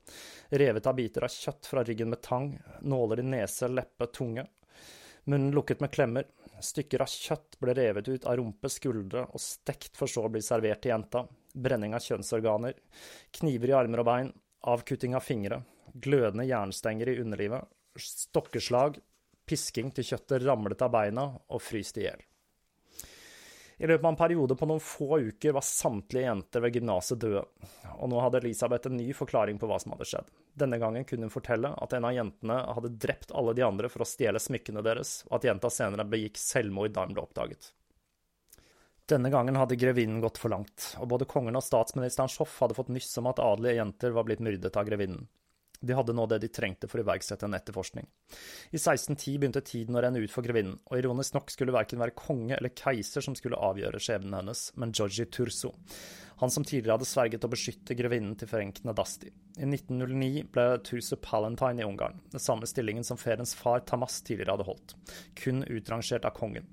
revet 0.50 0.88
av 0.88 0.96
biter 0.98 1.26
av 1.28 1.34
kjøtt 1.34 1.70
fra 1.70 1.84
ryggen 1.88 2.12
med 2.14 2.22
tang, 2.26 2.52
nåler 2.82 3.24
i 3.24 3.28
nese, 3.28 3.70
leppe, 3.72 4.10
tunge, 4.14 4.46
munnen 5.28 5.52
lukket 5.56 5.82
med 5.84 5.92
klemmer, 5.92 6.28
stykker 6.64 7.04
av 7.04 7.12
kjøtt 7.12 7.58
ble 7.62 7.76
revet 7.78 8.08
ut 8.08 8.26
av 8.26 8.38
rumpe, 8.40 8.70
skuldre 8.72 9.26
og 9.28 9.42
stekt 9.44 9.98
for 10.00 10.10
så 10.12 10.26
å 10.28 10.32
bli 10.34 10.42
servert 10.46 10.82
til 10.84 10.94
jenta, 10.94 11.26
brenning 11.54 11.96
av 11.98 12.06
kjønnsorganer, 12.06 12.78
kniver 13.40 13.74
i 13.74 13.78
armer 13.78 14.04
og 14.04 14.10
bein, 14.10 14.32
avkutting 14.68 15.18
av 15.18 15.26
fingre, 15.26 15.62
glødende 15.94 16.48
jernstenger 16.48 17.12
i 17.12 17.20
underlivet, 17.22 17.68
stokkeslag, 17.98 19.00
pisking 19.48 19.94
til 19.96 20.12
kjøttet 20.12 20.44
ramlet 20.44 20.82
av 20.84 20.92
beina 20.94 21.30
og 21.48 21.64
fryst 21.64 22.00
i 22.02 22.08
hjel. 22.08 22.27
I 23.78 23.88
løpet 23.88 24.06
av 24.06 24.10
en 24.10 24.18
periode 24.18 24.56
på 24.58 24.66
noen 24.66 24.82
få 24.82 25.20
uker 25.20 25.54
var 25.54 25.66
samtlige 25.66 26.26
jenter 26.26 26.64
ved 26.64 26.74
gymnaset 26.74 27.20
døde, 27.22 27.44
og 27.94 28.10
nå 28.10 28.22
hadde 28.24 28.40
Elisabeth 28.42 28.90
en 28.90 28.98
ny 28.98 29.12
forklaring 29.14 29.60
på 29.62 29.70
hva 29.70 29.78
som 29.82 29.94
hadde 29.94 30.08
skjedd. 30.10 30.32
Denne 30.58 30.80
gangen 30.82 31.06
kunne 31.06 31.30
hun 31.30 31.34
fortelle 31.34 31.70
at 31.78 31.94
en 31.94 32.08
av 32.10 32.16
jentene 32.16 32.58
hadde 32.74 32.96
drept 32.98 33.36
alle 33.38 33.54
de 33.54 33.66
andre 33.68 33.92
for 33.94 34.02
å 34.02 34.10
stjele 34.10 34.42
smykkene 34.42 34.82
deres, 34.82 35.20
og 35.30 35.38
at 35.38 35.46
jenta 35.52 35.70
senere 35.70 36.08
begikk 36.10 36.42
selvmord 36.42 36.96
da 36.96 37.06
hun 37.06 37.14
ble 37.14 37.28
oppdaget. 37.28 37.70
Denne 39.08 39.30
gangen 39.32 39.56
hadde 39.56 39.78
grevinnen 39.80 40.26
gått 40.26 40.42
for 40.42 40.52
langt, 40.52 40.96
og 40.98 41.14
både 41.14 41.30
kongen 41.30 41.56
og 41.56 41.64
statsministerens 41.64 42.42
hoff 42.42 42.58
hadde 42.64 42.76
fått 42.76 42.90
nyss 42.92 43.14
om 43.22 43.30
at 43.30 43.40
adelige 43.40 43.78
jenter 43.78 44.18
var 44.18 44.26
blitt 44.28 44.42
myrdet 44.44 44.74
av 44.74 44.90
grevinnen. 44.90 45.30
De 45.80 45.94
hadde 45.94 46.14
nå 46.18 46.26
det 46.30 46.40
de 46.42 46.50
trengte 46.52 46.90
for 46.90 47.00
å 47.00 47.06
iverksette 47.06 47.46
en 47.46 47.56
etterforskning. 47.58 48.08
I 48.72 48.80
1610 48.80 49.38
begynte 49.38 49.62
tiden 49.66 49.98
å 49.98 50.02
renne 50.04 50.22
ut 50.24 50.34
for 50.34 50.46
grevinnen, 50.46 50.80
og 50.90 50.98
ironisk 50.98 51.36
nok 51.38 51.52
skulle 51.54 51.76
verken 51.76 52.02
være 52.02 52.16
konge 52.18 52.56
eller 52.58 52.74
keiser 52.78 53.26
som 53.26 53.36
skulle 53.38 53.60
avgjøre 53.62 54.02
skjebnen 54.02 54.40
hennes, 54.40 54.64
men 54.76 54.94
Georgi 54.96 55.28
Turso, 55.30 55.74
han 56.42 56.54
som 56.54 56.66
tidligere 56.66 56.98
hadde 56.98 57.10
sverget 57.10 57.46
å 57.46 57.52
beskytte 57.52 57.98
grevinnen 57.98 58.36
til 58.38 58.50
Ferenc 58.50 58.82
Nadasti. 58.86 59.30
I 59.58 59.66
1909 59.66 60.48
ble 60.54 60.66
Turso 60.86 61.18
Palentine 61.22 61.82
i 61.82 61.88
Ungarn, 61.88 62.20
den 62.34 62.44
samme 62.44 62.70
stillingen 62.70 63.06
som 63.06 63.22
ferens 63.22 63.56
far 63.58 63.86
Tamas 63.86 64.20
tidligere 64.22 64.58
hadde 64.58 64.68
holdt, 64.68 64.98
kun 65.38 65.64
utrangert 65.66 66.26
av 66.30 66.36
kongen. 66.38 66.68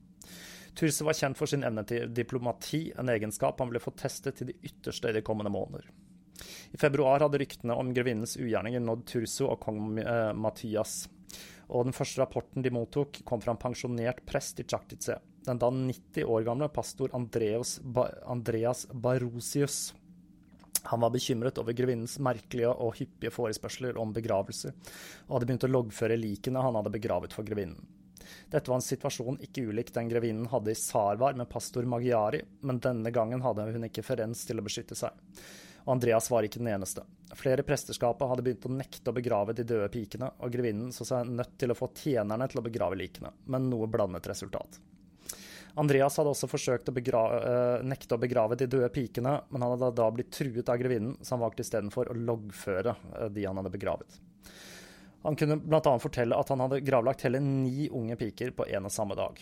Turso 0.74 1.06
var 1.06 1.14
kjent 1.14 1.38
for 1.38 1.46
sin 1.46 1.62
evne 1.64 1.84
til 1.86 2.08
diplomati, 2.10 2.88
en 2.98 3.12
egenskap 3.12 3.60
han 3.62 3.70
ble 3.70 3.82
fått 3.82 4.00
testet 4.02 4.40
til 4.40 4.50
de 4.50 4.56
ytterste 4.66 5.12
i 5.12 5.16
de 5.16 5.22
kommende 5.24 5.52
måneder. 5.54 5.86
I 6.74 6.80
februar 6.80 7.22
hadde 7.22 7.38
ryktene 7.38 7.76
om 7.78 7.92
grevinnens 7.94 8.36
ugjerninger 8.40 8.82
nådd 8.82 9.04
Turso 9.10 9.48
og 9.52 9.60
kong 9.62 9.98
eh, 10.02 10.32
Mathias, 10.34 11.04
og 11.68 11.86
den 11.88 11.96
første 11.96 12.20
rapporten 12.20 12.64
de 12.64 12.72
mottok, 12.74 13.22
kom 13.26 13.42
fra 13.42 13.54
en 13.54 13.60
pensjonert 13.60 14.22
prest 14.28 14.60
i 14.60 14.66
Chaktice, 14.68 15.18
den 15.46 15.60
da 15.60 15.70
90 15.70 16.28
år 16.30 16.46
gamle 16.46 16.68
pastor 16.72 17.12
Andreas, 17.16 17.78
ba 17.82 18.08
Andreas 18.30 18.86
Barosius. 18.92 19.94
Han 20.90 21.00
var 21.00 21.14
bekymret 21.14 21.58
over 21.60 21.72
grevinnens 21.76 22.18
merkelige 22.20 22.68
og 22.68 22.98
hyppige 22.98 23.32
forespørsler 23.32 23.96
om 24.00 24.12
begravelser, 24.12 24.74
og 25.26 25.36
hadde 25.36 25.48
begynt 25.48 25.68
å 25.68 25.72
loggføre 25.72 26.20
likene 26.20 26.64
han 26.64 26.76
hadde 26.76 26.92
begravet 26.92 27.36
for 27.36 27.46
grevinnen. 27.48 27.80
Dette 28.52 28.70
var 28.70 28.78
en 28.80 28.84
situasjon 28.84 29.40
ikke 29.44 29.66
ulik 29.68 29.90
den 29.92 30.08
grevinnen 30.08 30.48
hadde 30.52 30.72
i 30.72 30.78
Sarvar 30.78 31.36
med 31.36 31.48
pastor 31.48 31.84
Magiari, 31.88 32.40
men 32.64 32.80
denne 32.80 33.12
gangen 33.12 33.44
hadde 33.44 33.66
hun 33.72 33.88
ikke 33.88 34.04
Ferens 34.04 34.44
til 34.48 34.60
å 34.60 34.64
beskytte 34.64 34.96
seg 34.98 35.12
og 35.84 35.92
Andreas 35.92 36.30
var 36.30 36.46
ikke 36.46 36.62
den 36.62 36.72
eneste. 36.72 37.04
Flere 37.34 37.60
i 37.60 37.66
presteskapet 37.66 38.28
hadde 38.30 38.44
begynt 38.46 38.66
å 38.68 38.72
nekte 38.72 39.10
å 39.10 39.16
begrave 39.16 39.54
de 39.56 39.66
døde 39.68 39.88
pikene, 39.92 40.30
og 40.38 40.52
grevinnen 40.52 40.92
så 40.94 41.06
seg 41.08 41.28
nødt 41.28 41.56
til 41.60 41.72
å 41.72 41.76
få 41.76 41.90
tjenerne 41.96 42.48
til 42.48 42.60
å 42.60 42.64
begrave 42.64 42.98
likene, 42.98 43.32
men 43.50 43.68
noe 43.68 43.88
blandet 43.90 44.28
resultat. 44.30 44.78
Andreas 45.76 46.16
hadde 46.20 46.30
også 46.30 46.46
forsøkt 46.46 46.88
å 46.88 46.94
begrave, 46.94 47.40
uh, 47.42 47.82
nekte 47.84 48.14
å 48.14 48.22
begrave 48.22 48.56
de 48.56 48.68
døde 48.70 48.88
pikene, 48.94 49.34
men 49.50 49.64
han 49.64 49.74
hadde 49.74 49.90
da 49.98 50.06
blitt 50.14 50.30
truet 50.32 50.70
av 50.70 50.78
grevinnen, 50.78 51.18
så 51.20 51.34
han 51.34 51.42
valgte 51.42 51.66
istedenfor 51.66 52.12
å 52.12 52.16
loggføre 52.30 52.94
uh, 52.94 53.26
de 53.34 53.44
han 53.48 53.58
hadde 53.58 53.74
begravet. 53.74 54.20
Han 55.24 55.36
kunne 55.40 55.58
bl.a. 55.58 55.96
fortelle 55.98 56.38
at 56.38 56.52
han 56.52 56.62
hadde 56.62 56.82
gravlagt 56.84 57.24
hele 57.26 57.40
ni 57.42 57.88
unge 57.88 58.16
piker 58.20 58.52
på 58.54 58.68
en 58.68 58.86
og 58.86 58.92
samme 58.92 59.16
dag. 59.18 59.40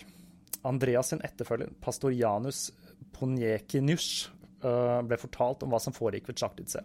Andreas 0.64 1.10
sin 1.10 1.20
etterfølger, 1.26 1.74
pastor 1.82 2.14
Janus 2.14 2.68
Ponjekinus, 3.12 4.30
Eh, 4.41 4.41
ble 4.62 5.18
fortalt 5.18 5.64
om 5.66 5.72
hva 5.72 5.80
som 5.82 5.94
foregikk 5.96 6.30
ved 6.30 6.38
Tsjaktidze. 6.38 6.84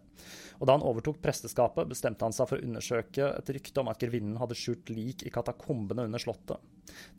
Og 0.57 0.65
da 0.65 0.77
han 0.77 0.85
overtok 0.85 1.19
presteskapet, 1.21 1.89
bestemte 1.89 2.25
han 2.25 2.35
seg 2.35 2.49
for 2.49 2.57
å 2.57 2.65
undersøke 2.65 3.29
et 3.35 3.51
rykte 3.53 3.83
om 3.83 3.91
at 3.91 4.01
grevinnen 4.01 4.39
hadde 4.41 4.57
skjult 4.57 4.89
lik 4.93 5.25
i 5.27 5.33
katakombene 5.33 6.07
under 6.09 6.21
slottet. 6.21 6.57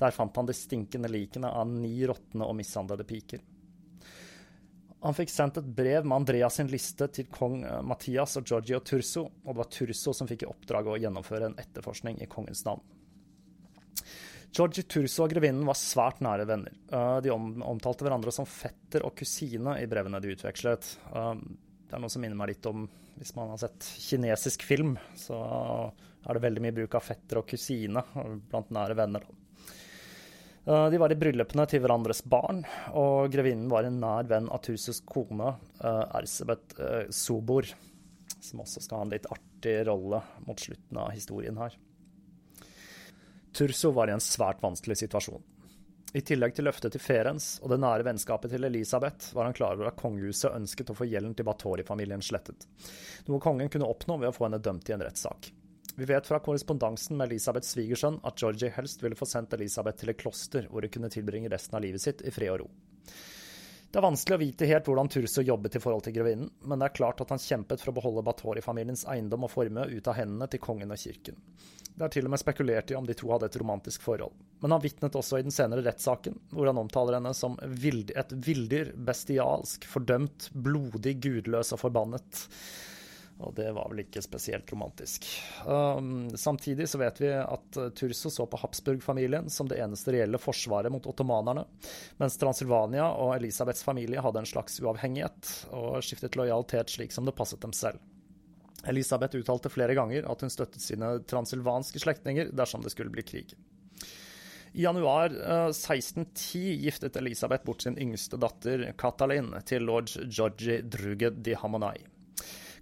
Der 0.01 0.15
fant 0.17 0.37
han 0.37 0.49
de 0.49 0.57
stinkende 0.57 1.11
likene 1.13 1.53
av 1.55 1.71
ni 1.71 1.95
råtne 2.09 2.49
og 2.49 2.59
mishandlede 2.59 3.07
piker. 3.09 3.45
Han 5.01 5.15
fikk 5.15 5.31
sendt 5.31 5.61
et 5.61 5.67
brev 5.79 6.07
med 6.07 6.17
Andreas 6.17 6.57
sin 6.59 6.71
liste 6.71 7.07
til 7.15 7.29
kong 7.31 7.61
eh, 7.63 7.83
Mathias 7.87 8.35
og 8.41 8.49
Giorgio 8.51 8.81
Turso, 8.83 9.29
og 9.45 9.53
det 9.53 9.61
var 9.61 9.71
Turso 9.71 10.15
som 10.17 10.31
fikk 10.31 10.43
i 10.43 10.49
oppdrag 10.51 10.91
å 10.91 10.99
gjennomføre 10.99 11.53
en 11.53 11.59
etterforskning 11.63 12.19
i 12.25 12.31
kongens 12.31 12.65
navn. 12.67 12.83
Georgie 14.55 14.85
Turso 14.89 15.27
og 15.27 15.33
grevinnen 15.33 15.67
var 15.69 15.77
svært 15.79 16.23
nære 16.25 16.47
venner. 16.49 16.75
Uh, 16.93 17.19
de 17.25 17.33
omtalte 17.33 18.07
hverandre 18.07 18.33
som 18.35 18.49
fetter 18.49 19.05
og 19.07 19.15
kusine 19.19 19.77
i 19.83 19.89
brevene 19.91 20.21
de 20.25 20.33
utvekslet. 20.35 20.89
Uh, 21.13 21.35
det 21.89 21.97
er 21.97 22.03
noe 22.03 22.13
som 22.13 22.25
minner 22.25 22.39
meg 22.39 22.55
litt 22.55 22.69
om 22.69 22.89
Hvis 23.19 23.35
man 23.35 23.51
har 23.51 23.59
sett 23.59 23.83
kinesisk 23.99 24.63
film, 24.63 24.97
så 25.19 25.37
er 26.23 26.37
det 26.37 26.45
veldig 26.45 26.63
mye 26.63 26.77
bruk 26.77 26.95
av 26.95 27.03
fetter 27.03 27.41
og 27.41 27.49
kusine 27.51 28.05
blant 28.49 28.71
nære 28.75 28.95
venner. 28.99 29.27
Uh, 30.69 30.87
de 30.93 31.01
var 31.01 31.13
i 31.13 31.19
bryllupene 31.19 31.67
til 31.69 31.83
hverandres 31.83 32.23
barn, 32.23 32.63
og 32.95 33.33
grevinnen 33.33 33.69
var 33.73 33.89
en 33.89 33.99
nær 34.01 34.29
venn 34.31 34.49
av 34.53 34.63
Tursos 34.65 35.03
kone, 35.03 35.57
Ersebet 35.83 36.77
Sobor, 37.15 37.69
som 38.39 38.63
også 38.63 38.85
skal 38.85 39.01
ha 39.03 39.09
en 39.09 39.13
litt 39.17 39.29
artig 39.33 39.81
rolle 39.89 40.23
mot 40.47 40.61
slutten 40.61 41.03
av 41.03 41.13
historien 41.17 41.59
her. 41.59 41.75
Turso 43.59 43.91
var 43.91 44.07
i 44.07 44.13
en 44.15 44.23
svært 44.23 44.61
vanskelig 44.63 45.01
situasjon. 45.01 45.43
I 46.15 46.21
tillegg 46.23 46.55
til 46.55 46.69
løftet 46.69 46.95
til 46.95 47.03
Ferens 47.03 47.57
og 47.59 47.73
det 47.73 47.81
nære 47.83 48.05
vennskapet 48.07 48.53
til 48.55 48.65
Elisabeth, 48.69 49.33
var 49.35 49.49
han 49.49 49.57
klar 49.57 49.75
over 49.75 49.91
at 49.91 49.99
kongehuset 49.99 50.55
ønsket 50.55 50.93
å 50.93 50.97
få 50.97 51.09
gjelden 51.11 51.35
til 51.35 51.49
Batori-familien 51.49 52.23
slettet, 52.23 52.69
noe 53.27 53.43
kongen 53.43 53.69
kunne 53.73 53.89
oppnå 53.91 54.21
ved 54.23 54.31
å 54.31 54.37
få 54.37 54.47
henne 54.47 54.63
dømt 54.63 54.87
i 54.89 54.95
en 54.95 55.03
rettssak. 55.03 55.51
Vi 55.99 56.07
vet 56.07 56.31
fra 56.31 56.39
korrespondansen 56.39 57.19
med 57.19 57.33
Elisabeths 57.33 57.75
svigersønn 57.75 58.21
at 58.31 58.39
Georgie 58.39 58.71
helst 58.77 59.03
ville 59.03 59.19
få 59.19 59.27
sendt 59.27 59.59
Elisabeth 59.59 59.99
til 59.99 60.15
et 60.15 60.23
kloster 60.23 60.71
hvor 60.71 60.87
hun 60.87 60.95
kunne 60.95 61.11
tilbringe 61.11 61.51
resten 61.51 61.75
av 61.75 61.83
livet 61.83 62.05
sitt 62.05 62.23
i 62.23 62.31
fred 62.31 62.55
og 62.55 62.61
ro. 62.63 62.71
Det 63.89 63.97
er 63.97 64.05
vanskelig 64.05 64.37
å 64.37 64.41
vite 64.43 64.67
helt 64.69 64.89
hvordan 64.89 65.09
Turso 65.09 65.41
jobbet 65.41 65.79
i 65.79 65.81
forhold 65.81 66.03
til 66.05 66.13
grevinnen, 66.19 66.51
men 66.61 66.81
det 66.81 66.91
er 66.91 66.97
klart 66.99 67.23
at 67.25 67.31
han 67.33 67.41
kjempet 67.41 67.81
for 67.81 67.89
å 67.89 67.97
beholde 67.97 68.25
Batori-familiens 68.27 69.07
eiendom 69.09 69.47
og 69.47 69.53
formue 69.55 69.87
ut 69.89 70.11
av 70.13 70.19
hendene 70.19 70.49
til 70.53 70.61
kongen 70.61 70.93
og 70.93 71.01
kirken. 71.01 71.39
Det 71.99 72.05
er 72.05 72.13
til 72.15 72.29
og 72.29 72.35
med 72.35 72.43
spekulert 72.43 72.93
i 72.93 72.99
om 72.99 73.09
de 73.09 73.17
to 73.17 73.31
hadde 73.33 73.49
et 73.49 73.57
romantisk 73.59 74.05
forhold. 74.05 74.37
Men 74.61 74.75
han 74.75 74.83
vitnet 74.85 75.17
også 75.19 75.41
i 75.41 75.47
den 75.47 75.55
senere 75.55 75.83
rettssaken, 75.87 76.37
hvor 76.53 76.69
han 76.69 76.79
omtaler 76.79 77.17
henne 77.17 77.33
som 77.35 77.57
et 77.65 78.35
villdyr, 78.45 78.93
bestialsk, 79.09 79.89
fordømt, 79.89 80.51
blodig, 80.53 81.17
gudløs 81.25 81.73
og 81.75 81.81
forbannet. 81.87 82.45
Og 83.39 83.55
det 83.55 83.69
var 83.73 83.87
vel 83.91 84.03
ikke 84.03 84.23
spesielt 84.23 84.71
romantisk. 84.73 85.27
Um, 85.67 86.27
samtidig 86.35 86.89
så 86.91 86.99
vet 86.99 87.21
vi 87.23 87.31
at 87.39 87.79
uh, 87.79 87.91
Turso 87.95 88.33
så 88.35 88.47
på 88.51 88.59
Habsburg-familien 88.59 89.47
som 89.51 89.69
det 89.71 89.79
eneste 89.79 90.15
reelle 90.15 90.41
forsvaret 90.43 90.91
mot 90.91 91.07
ottomanerne, 91.07 91.63
mens 92.19 92.39
Transylvania 92.41 93.07
og 93.13 93.37
Elisabeths 93.37 93.87
familie 93.87 94.25
hadde 94.25 94.43
en 94.43 94.51
slags 94.51 94.81
uavhengighet 94.83 95.53
og 95.71 96.03
skiftet 96.03 96.39
lojalitet 96.39 96.91
slik 96.97 97.15
som 97.15 97.29
det 97.29 97.37
passet 97.39 97.63
dem 97.63 97.77
selv. 97.77 98.03
Elisabeth 98.91 99.39
uttalte 99.39 99.71
flere 99.71 99.95
ganger 99.95 100.27
at 100.31 100.43
hun 100.43 100.51
støttet 100.51 100.83
sine 100.83 101.19
transylvanske 101.31 102.03
slektninger 102.03 102.51
dersom 102.59 102.83
det 102.83 102.95
skulle 102.95 103.15
bli 103.15 103.27
krig. 103.27 103.55
I 104.75 104.83
januar 104.83 105.31
1610 105.31 106.27
uh, 106.59 106.83
giftet 106.83 107.17
Elisabeth 107.23 107.65
bort 107.67 107.87
sin 107.87 107.99
yngste 108.03 108.37
datter 108.37 108.89
Katalin 108.99 109.55
til 109.67 109.87
lord 109.87 110.11
Georgi 110.27 110.83
Druge 110.83 111.37
di 111.39 111.55
Hamonai. 111.55 111.99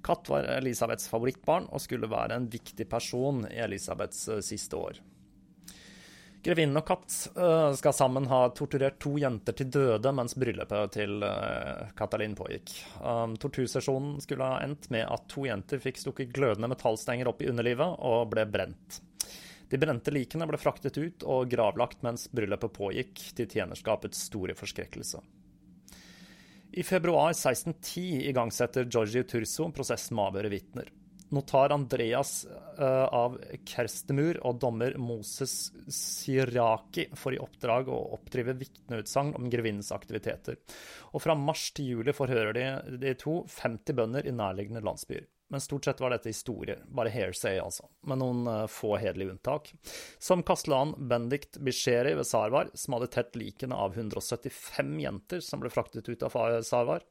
Katt 0.06 0.30
var 0.30 0.46
Elisabeths 0.56 1.10
favorittbarn 1.10 1.66
og 1.74 1.82
skulle 1.82 2.10
være 2.10 2.38
en 2.38 2.48
viktig 2.50 2.86
person 2.90 3.42
i 3.50 3.58
Elisabeths 3.64 4.28
eh, 4.30 4.42
siste 4.44 4.78
år. 4.78 5.02
Grevinnen 6.46 6.78
og 6.78 6.84
katt 6.86 7.14
uh, 7.34 7.72
skal 7.74 7.94
sammen 7.96 8.28
ha 8.30 8.44
torturert 8.54 9.00
to 9.02 9.16
jenter 9.18 9.56
til 9.58 9.66
døde 9.74 10.12
mens 10.14 10.36
bryllupet 10.38 10.92
til 10.94 11.24
uh, 11.26 11.88
Katalin 11.98 12.36
pågikk. 12.38 12.70
Um, 13.00 13.34
tortursesjonen 13.42 14.20
skulle 14.22 14.46
ha 14.46 14.60
endt 14.62 14.86
med 14.94 15.08
at 15.10 15.26
to 15.32 15.48
jenter 15.48 15.82
fikk 15.82 15.98
stukket 15.98 16.30
glødende 16.36 16.70
metallstenger 16.70 17.26
opp 17.32 17.42
i 17.42 17.50
underlivet 17.50 17.98
og 17.98 18.30
ble 18.30 18.46
brent. 18.46 19.00
De 19.66 19.80
brente 19.82 20.14
likene 20.14 20.46
ble 20.46 20.60
fraktet 20.62 20.94
ut 21.02 21.26
og 21.26 21.50
gravlagt 21.50 22.06
mens 22.06 22.28
bryllupet 22.30 22.76
pågikk, 22.78 23.24
til 23.34 23.50
tjenerskapets 23.50 24.28
store 24.28 24.54
forskrekkelse. 24.54 25.24
I 26.76 26.84
februar 26.84 27.32
1610 27.32 28.28
igangsetter 28.28 28.84
Georgi 28.84 29.24
Turso 29.24 29.70
prosessen 29.72 30.18
med 30.18 30.28
avhøre 30.28 30.52
vitner 30.52 30.90
notar 31.28 31.70
Andreas 31.70 32.46
uh, 32.78 33.06
av 33.14 33.38
Kerstemur 33.66 34.38
og 34.46 34.60
dommer 34.62 34.96
Moses 35.00 35.72
Siraki 35.92 37.08
får 37.16 37.36
i 37.36 37.40
oppdrag 37.42 37.90
å 37.90 38.00
oppdrive 38.16 38.56
vitneutsagn 38.60 39.34
om 39.38 39.48
grevinnens 39.50 39.92
aktiviteter. 39.94 40.58
Og 41.12 41.22
fra 41.24 41.36
mars 41.38 41.70
til 41.76 41.96
juli 41.96 42.14
forhører 42.16 42.54
de 42.56 42.98
de 43.02 43.14
to 43.18 43.40
50 43.50 43.98
bønder 43.98 44.28
i 44.28 44.34
nærliggende 44.34 44.84
landsbyer. 44.86 45.26
Men 45.48 45.60
stort 45.60 45.84
sett 45.84 46.00
var 46.00 46.10
dette 46.10 46.28
historier, 46.28 46.80
bare 46.90 47.10
hairsay 47.14 47.60
altså, 47.62 47.86
med 48.10 48.18
noen 48.18 48.48
uh, 48.50 48.64
få 48.66 48.96
hederlige 48.98 49.30
unntak. 49.36 49.70
Som 50.18 50.42
kastellan 50.42 50.94
Bendikt 50.98 51.60
Bisheri 51.62 52.16
ved 52.18 52.26
Sarvar, 52.26 52.72
som 52.74 52.96
hadde 52.96 53.06
tett 53.14 53.38
likene 53.38 53.78
av 53.78 53.94
175 53.94 54.96
jenter 55.04 55.44
som 55.46 55.62
ble 55.62 55.70
fraktet 55.70 56.08
ut 56.08 56.26
av 56.26 56.34
Sarvar. 56.66 57.06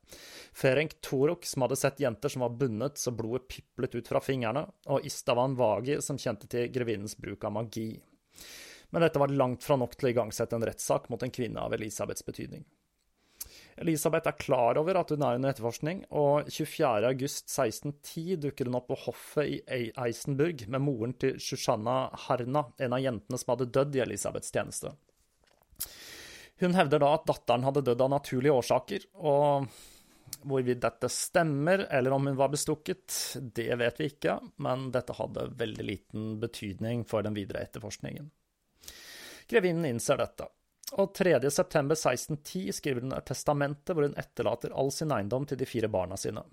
Ferenk 0.54 0.98
Torok, 1.00 1.48
som 1.48 1.63
hadde 1.63 1.80
sett 1.80 2.04
jenter 2.04 2.34
som 2.34 2.44
var 2.44 2.58
bundet 2.60 3.00
så 3.00 3.15
blodet 3.15 3.48
piplet 3.48 3.96
ut 3.96 4.12
fra 4.12 4.20
fingrene. 4.20 4.65
Og 4.92 5.08
Istavan 5.08 5.56
Vagi, 5.56 6.01
som 6.04 6.20
kjente 6.20 6.51
til 6.51 6.68
grevinnens 6.75 7.15
bruk 7.15 7.48
av 7.48 7.56
magi. 7.56 7.94
Men 8.92 9.08
dette 9.08 9.20
var 9.20 9.32
langt 9.32 9.63
fra 9.63 9.80
nok 9.80 9.96
til 9.96 10.10
å 10.10 10.12
igangsette 10.12 10.60
en 10.60 10.68
rettssak 10.68 11.08
mot 11.10 11.24
en 11.24 11.32
kvinne 11.32 11.63
av 11.63 11.74
Elisabeths 11.75 12.27
betydning. 12.27 12.68
Elisabeth 13.84 14.29
er 14.29 14.38
klar 14.39 14.77
over 14.79 14.96
at 15.01 15.10
hun 15.12 15.24
er 15.25 15.36
under 15.36 15.51
etterforskning, 15.51 16.05
og 16.15 16.48
24.8.1610 16.48 18.38
dukker 18.46 18.70
hun 18.70 18.77
opp 18.79 18.88
på 18.91 19.00
hoffet 19.03 19.67
i 19.75 19.89
Eisenburg 20.05 20.63
med 20.72 20.84
moren 20.84 21.15
til 21.20 21.36
Shoshana 21.44 21.98
Harna, 22.27 22.70
en 22.79 22.96
av 22.96 23.03
jentene 23.03 23.39
som 23.41 23.51
hadde 23.51 23.67
dødd 23.75 23.98
i 23.98 24.03
Elisabeths 24.05 24.55
tjeneste. 24.55 24.94
Hun 26.63 26.77
hevder 26.77 27.03
da 27.03 27.12
at 27.17 27.27
datteren 27.27 27.67
hadde 27.67 27.84
dødd 27.84 28.05
av 28.05 28.13
naturlige 28.15 28.55
årsaker, 28.55 29.10
og 29.20 29.67
hvorvidt 30.48 30.84
dette 30.86 31.10
stemmer, 31.12 31.84
eller 31.91 32.15
om 32.15 32.29
hun 32.29 32.39
var 32.39 32.53
bestukket, 32.53 33.12
det 33.60 33.74
vet 33.82 34.00
vi 34.00 34.08
ikke, 34.13 34.38
men 34.63 34.88
dette 34.96 35.17
hadde 35.17 35.50
veldig 35.60 35.86
liten 35.86 36.36
betydning 36.39 37.03
for 37.10 37.27
den 37.27 37.36
videre 37.36 37.65
etterforskningen. 37.65 38.32
Grevinnen 39.51 39.89
innser 39.89 40.22
dette, 40.22 40.48
og 41.02 41.16
3.9.1610 41.18 42.72
skriver 42.75 43.04
hun 43.04 43.16
et 43.18 43.28
testamente 43.28 43.96
hvor 43.96 44.08
hun 44.08 44.16
etterlater 44.20 44.75
all 44.75 44.92
sin 44.96 45.12
eiendom 45.12 45.48
til 45.50 45.60
de 45.60 45.68
fire 45.68 45.90
barna 45.92 46.18
sine. 46.20 46.44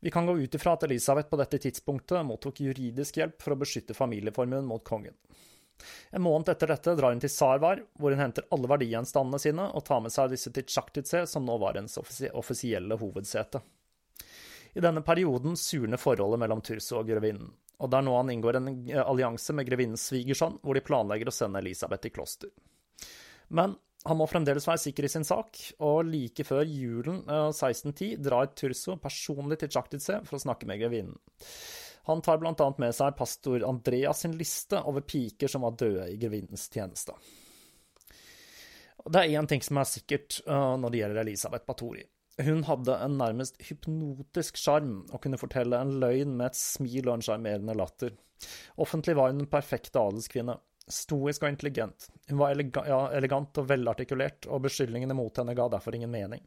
Vi 0.00 0.12
kan 0.14 0.26
gå 0.26 0.36
ut 0.38 0.54
ifra 0.54 0.76
at 0.76 0.86
Elisabeth 0.86 1.28
på 1.28 1.38
dette 1.40 1.58
tidspunktet 1.58 2.26
mottok 2.26 2.60
juridisk 2.62 3.18
hjelp 3.18 3.42
for 3.42 3.54
å 3.54 3.60
beskytte 3.60 3.96
familieformuen 3.98 4.66
mot 4.66 4.84
kongen. 4.86 5.16
En 6.10 6.22
måned 6.22 6.48
etter 6.48 6.70
dette 6.70 6.94
drar 6.98 7.12
hun 7.14 7.20
til 7.22 7.30
Sarvar, 7.30 7.82
hvor 7.98 8.14
hun 8.14 8.22
henter 8.22 8.46
alle 8.54 8.70
verdigjenstandene 8.70 9.42
sine 9.42 9.66
og 9.68 9.84
tar 9.86 10.00
med 10.02 10.14
seg 10.14 10.32
disse 10.32 10.52
til 10.54 10.66
Tsjaktitse, 10.66 11.24
som 11.26 11.44
nå 11.46 11.58
var 11.62 11.78
hennes 11.78 11.98
offisielle 12.32 12.98
hovedsete. 12.98 13.60
I 14.74 14.82
denne 14.84 15.02
perioden 15.02 15.56
surner 15.56 16.00
forholdet 16.00 16.42
mellom 16.42 16.62
Turso 16.62 17.00
og 17.00 17.08
grevinnen, 17.08 17.50
og 17.78 17.90
det 17.90 17.98
er 17.98 18.06
nå 18.06 18.16
han 18.16 18.30
inngår 18.34 18.58
en 18.58 18.72
allianse 19.04 19.54
med 19.54 19.66
grevinnens 19.66 20.08
svigersønn, 20.10 20.58
hvor 20.62 20.78
de 20.78 20.84
planlegger 20.84 21.30
å 21.30 21.34
sende 21.34 21.62
Elisabeth 21.62 22.10
i 22.10 22.14
kloster. 22.14 22.50
Men 23.48 23.76
han 24.06 24.18
må 24.20 24.28
fremdeles 24.30 24.66
være 24.68 24.80
sikker 24.80 25.08
i 25.08 25.10
sin 25.12 25.26
sak, 25.26 25.58
og 25.84 26.06
like 26.06 26.44
før 26.46 26.62
julen 26.64 27.24
1610 27.26 28.12
eh, 28.12 28.20
drar 28.22 28.52
Turso 28.56 28.96
personlig 29.02 29.58
til 29.62 29.72
Chaktice 29.74 30.20
for 30.28 30.38
å 30.38 30.42
snakke 30.42 30.68
med 30.70 30.80
grevinnen. 30.80 31.18
Han 32.08 32.22
tar 32.24 32.38
bl.a. 32.40 32.54
med 32.80 32.94
seg 32.96 33.16
pastor 33.18 33.64
Andreas 33.68 34.22
sin 34.24 34.36
liste 34.38 34.80
over 34.88 35.04
piker 35.04 35.50
som 35.50 35.66
var 35.66 35.76
døde 35.76 36.06
i 36.08 36.16
grevinnens 36.20 36.68
tjeneste. 36.72 37.12
Det 39.08 39.20
er 39.20 39.34
én 39.40 39.48
ting 39.48 39.60
som 39.64 39.80
er 39.80 39.88
sikkert 39.88 40.38
uh, 40.46 40.76
når 40.80 40.94
det 40.94 41.02
gjelder 41.02 41.20
Elisabeth 41.22 41.68
Batori. 41.68 42.06
Hun 42.46 42.62
hadde 42.64 42.96
en 43.02 43.18
nærmest 43.18 43.60
hypnotisk 43.66 44.56
sjarm 44.60 45.02
og 45.10 45.20
kunne 45.24 45.40
fortelle 45.40 45.80
en 45.82 45.98
løgn 46.00 46.36
med 46.38 46.52
et 46.52 46.58
smil 46.58 47.10
og 47.10 47.18
en 47.18 47.26
sjarmerende 47.28 47.76
latter. 47.76 48.14
Offentlig 48.80 49.16
var 49.18 49.32
hun 49.32 49.42
en 49.42 49.50
perfekt 49.50 49.96
adelskvinne, 49.98 50.56
stoisk 50.92 51.44
og 51.44 51.52
intelligent. 51.52 52.08
Hun 52.28 52.40
var 52.40 52.52
elega 52.54 52.84
ja, 52.88 52.98
elegant 53.16 53.60
og 53.60 53.68
velartikulert, 53.68 54.48
og 54.48 54.64
beskyldningene 54.66 55.16
mot 55.16 55.38
henne 55.38 55.54
ga 55.56 55.68
derfor 55.72 55.96
ingen 55.96 56.12
mening. 56.12 56.44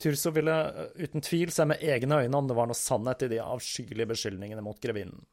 Turso 0.00 0.32
ville 0.36 0.56
eh, 0.68 1.04
uten 1.04 1.24
tvil 1.24 1.52
se 1.54 1.66
med 1.68 1.82
egne 1.82 2.22
øyne 2.24 2.40
om 2.40 2.48
det 2.48 2.56
var 2.58 2.70
noe 2.70 2.78
sannhet 2.78 3.26
i 3.26 3.32
de 3.34 3.42
avskyelige 3.44 4.12
beskyldningene 4.14 4.64
mot 4.64 4.80
grevinnen. 4.80 5.24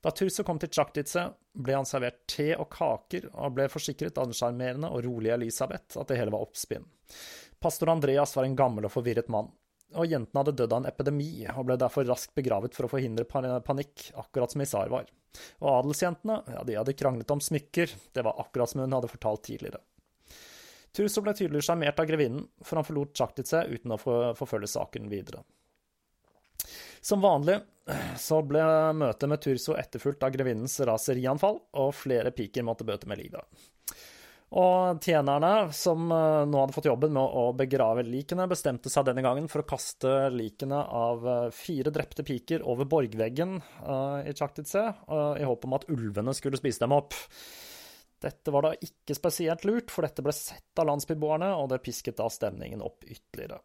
Da 0.00 0.14
Turso 0.16 0.44
kom 0.48 0.58
til 0.58 0.70
Tsjaktitse, 0.72 1.26
ble 1.60 1.76
han 1.76 1.88
servert 1.88 2.22
te 2.30 2.54
og 2.56 2.70
kaker, 2.72 3.28
og 3.34 3.56
ble 3.58 3.68
forsikret 3.68 4.16
av 4.16 4.30
den 4.30 4.36
sjarmerende 4.36 4.88
og 4.88 5.04
rolige 5.04 5.36
Elisabeth 5.36 6.00
at 6.00 6.08
det 6.08 6.16
hele 6.16 6.32
var 6.32 6.46
oppspinn. 6.46 6.86
Pastor 7.60 7.92
Andreas 7.92 8.32
var 8.36 8.48
en 8.48 8.56
gammel 8.56 8.88
og 8.88 8.94
forvirret 8.94 9.28
mann, 9.28 9.50
og 9.94 10.06
jentene 10.06 10.42
hadde 10.42 10.56
dødd 10.58 10.74
av 10.74 10.82
en 10.82 10.90
epidemi 10.90 11.30
og 11.50 11.66
ble 11.68 11.76
derfor 11.80 12.06
raskt 12.08 12.34
begravet 12.38 12.76
for 12.76 12.86
å 12.86 12.90
forhindre 12.92 13.26
panikk, 13.26 14.10
akkurat 14.20 14.52
som 14.52 14.62
Isar 14.64 14.92
var. 14.92 15.08
Og 15.62 15.70
adelsjentene, 15.72 16.40
ja, 16.54 16.64
de 16.66 16.76
hadde 16.78 16.96
kranglet 16.98 17.30
om 17.34 17.42
smykker, 17.42 17.94
det 18.14 18.24
var 18.26 18.38
akkurat 18.42 18.72
som 18.72 18.82
hun 18.84 18.98
hadde 18.98 19.10
fortalt 19.10 19.44
tidligere. 19.46 19.82
Turso 20.96 21.22
ble 21.22 21.34
tydelig 21.38 21.62
sjarmert 21.66 22.00
av 22.02 22.08
grevinnen, 22.10 22.46
for 22.66 22.80
han 22.80 22.86
forlot 22.86 23.14
Tsjaktitse 23.14 23.62
uten 23.70 23.94
å 23.94 23.98
forfølge 24.00 24.70
saken 24.70 25.10
videre. 25.10 25.44
Som 27.00 27.22
vanlig 27.22 27.60
så 28.20 28.40
ble 28.46 28.62
møtet 28.98 29.30
med 29.30 29.42
Turso 29.42 29.76
etterfulgt 29.78 30.22
av 30.26 30.34
grevinnens 30.34 30.76
raserianfall, 30.86 31.60
og 31.78 31.94
flere 31.96 32.34
piker 32.34 32.66
måtte 32.66 32.86
bøte 32.86 33.08
med 33.10 33.22
livet. 33.22 33.46
Og 34.50 34.98
tjenerne, 34.98 35.70
som 35.70 36.08
eh, 36.10 36.44
nå 36.50 36.58
hadde 36.58 36.74
fått 36.74 36.88
jobben 36.88 37.12
med 37.14 37.22
å 37.22 37.52
begrave 37.54 38.02
likene, 38.02 38.48
bestemte 38.50 38.90
seg 38.90 39.06
denne 39.06 39.22
gangen 39.22 39.46
for 39.50 39.62
å 39.62 39.68
kaste 39.70 40.26
likene 40.34 40.80
av 40.82 41.22
eh, 41.22 41.44
fire 41.54 41.92
drepte 41.94 42.24
piker 42.26 42.64
over 42.66 42.88
borgveggen 42.90 43.60
uh, 43.86 44.26
i 44.26 44.34
Chaktitze, 44.34 44.82
uh, 45.06 45.38
i 45.38 45.46
håp 45.46 45.68
om 45.68 45.78
at 45.78 45.86
ulvene 45.94 46.34
skulle 46.34 46.58
spise 46.58 46.82
dem 46.82 46.96
opp. 46.98 47.14
Dette 48.20 48.50
var 48.50 48.66
da 48.66 48.74
ikke 48.74 49.14
spesielt 49.14 49.62
lurt, 49.68 49.94
for 49.94 50.04
dette 50.04 50.24
ble 50.26 50.34
sett 50.34 50.82
av 50.82 50.90
landsbyboerne, 50.90 51.54
og 51.54 51.70
det 51.70 51.82
pisket 51.86 52.18
da 52.18 52.26
stemningen 52.26 52.82
opp 52.82 53.06
ytterligere. 53.06 53.62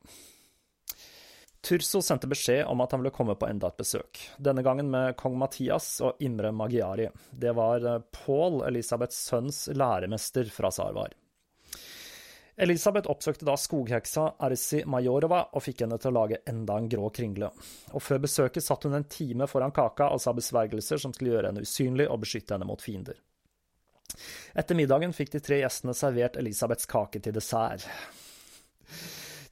Turso 1.66 2.02
sendte 2.02 2.28
beskjed 2.30 2.68
om 2.70 2.82
at 2.84 2.92
han 2.94 3.02
ville 3.02 3.14
komme 3.14 3.34
på 3.36 3.48
enda 3.50 3.72
et 3.72 3.80
besøk, 3.80 4.20
denne 4.38 4.62
gangen 4.62 4.92
med 4.94 5.16
kong 5.18 5.34
Mathias 5.42 5.96
og 6.06 6.22
Imre 6.22 6.52
Magiari. 6.54 7.08
Det 7.34 7.56
var 7.58 7.86
eh, 7.90 8.04
Paul, 8.14 8.60
Elisabeths 8.68 9.24
sønns 9.32 9.64
læremester 9.74 10.46
fra 10.54 10.70
Sarvar. 10.72 11.16
Elisabeth 12.56 13.10
oppsøkte 13.12 13.48
da 13.50 13.58
skogheksa 13.60 14.28
Ersi 14.46 14.84
Majorova 14.88 15.42
og 15.58 15.64
fikk 15.66 15.82
henne 15.84 15.98
til 16.00 16.14
å 16.14 16.20
lage 16.22 16.44
enda 16.48 16.78
en 16.80 16.88
grå 16.92 17.10
kringle. 17.18 17.50
Og 17.98 18.04
før 18.04 18.22
besøket 18.24 18.64
satt 18.64 18.86
hun 18.86 18.96
en 18.96 19.10
time 19.10 19.50
foran 19.50 19.74
kaka 19.76 20.12
og 20.14 20.22
sa 20.24 20.32
besvergelser 20.38 21.02
som 21.02 21.18
skulle 21.18 21.34
gjøre 21.34 21.52
henne 21.52 21.66
usynlig 21.66 22.08
og 22.08 22.22
beskytte 22.24 22.56
henne 22.56 22.70
mot 22.70 22.82
fiender. 22.82 23.18
Etter 24.54 24.78
middagen 24.78 25.18
fikk 25.18 25.34
de 25.34 25.42
tre 25.44 25.60
gjestene 25.66 25.98
servert 25.98 26.38
Elisabeths 26.40 26.88
kake 26.88 27.20
til 27.26 27.36
dessert. 27.36 27.90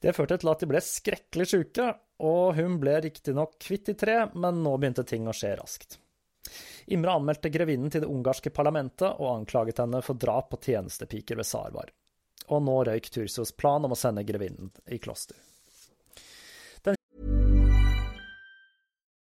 Det 0.03 0.11
førte 0.11 0.35
til 0.35 0.51
at 0.51 0.59
de 0.59 0.67
ble 0.67 0.81
skrekkelig 0.83 1.45
sjuke, 1.47 1.85
og 2.27 2.57
hun 2.57 2.75
ble 2.81 2.97
riktignok 3.05 3.55
kvitt 3.63 3.87
de 3.87 3.95
tre, 3.99 4.17
men 4.35 4.59
nå 4.65 4.75
begynte 4.75 5.05
ting 5.07 5.29
å 5.31 5.35
skje 5.35 5.53
raskt. 5.61 5.97
Imre 6.91 7.15
anmeldte 7.15 7.51
grevinnen 7.53 7.91
til 7.91 8.03
det 8.03 8.09
ungarske 8.11 8.51
parlamentet 8.51 9.07
og 9.15 9.31
anklaget 9.31 9.79
henne 9.79 10.01
for 10.03 10.19
drap 10.19 10.49
på 10.51 10.59
tjenestepiker 10.65 11.39
ved 11.39 11.47
Sarvar. 11.47 11.93
Og 12.51 12.59
nå 12.65 12.75
røyk 12.83 13.07
Tursos 13.15 13.55
plan 13.55 13.87
om 13.87 13.95
å 13.95 13.99
sende 13.99 14.25
grevinnen 14.27 14.73
i 14.91 14.99
kloster. 14.99 15.39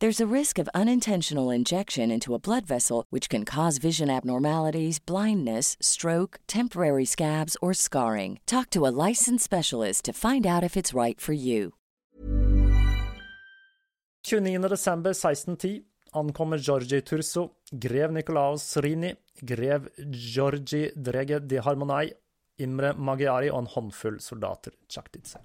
There's 0.00 0.20
a 0.20 0.32
risk 0.32 0.60
of 0.60 0.68
unintentional 0.76 1.50
injection 1.50 2.12
into 2.12 2.32
a 2.32 2.38
blood 2.38 2.64
vessel, 2.64 3.04
which 3.10 3.28
can 3.28 3.44
cause 3.44 3.78
vision 3.78 4.08
abnormalities, 4.08 5.00
blindness, 5.00 5.76
stroke, 5.80 6.38
temporary 6.46 7.04
scabs, 7.04 7.56
or 7.60 7.74
scarring. 7.74 8.38
Talk 8.46 8.70
to 8.70 8.86
a 8.86 8.94
licensed 9.08 9.42
specialist 9.42 10.04
to 10.04 10.12
find 10.12 10.46
out 10.46 10.62
if 10.62 10.76
it's 10.76 10.94
right 10.94 11.20
for 11.20 11.32
you. 11.32 11.72
29. 14.22 14.68
desember 14.68 15.10
1610 15.10 15.82
ankommer 16.14 16.58
Georgi 16.58 17.00
Turso, 17.02 17.50
grev 17.72 18.12
Nicolaos 18.12 18.76
Rini, 18.80 19.16
grev 19.42 19.88
Georgi 20.10 20.92
Drege 20.94 21.40
di 21.44 21.56
Harmonai, 21.56 22.12
Imre 22.58 22.92
Magyari 22.92 23.50
og 23.50 23.64
en 23.64 23.66
håndfull 23.74 24.20
soldater 24.20 24.78
Tsjaktitse. 24.88 25.38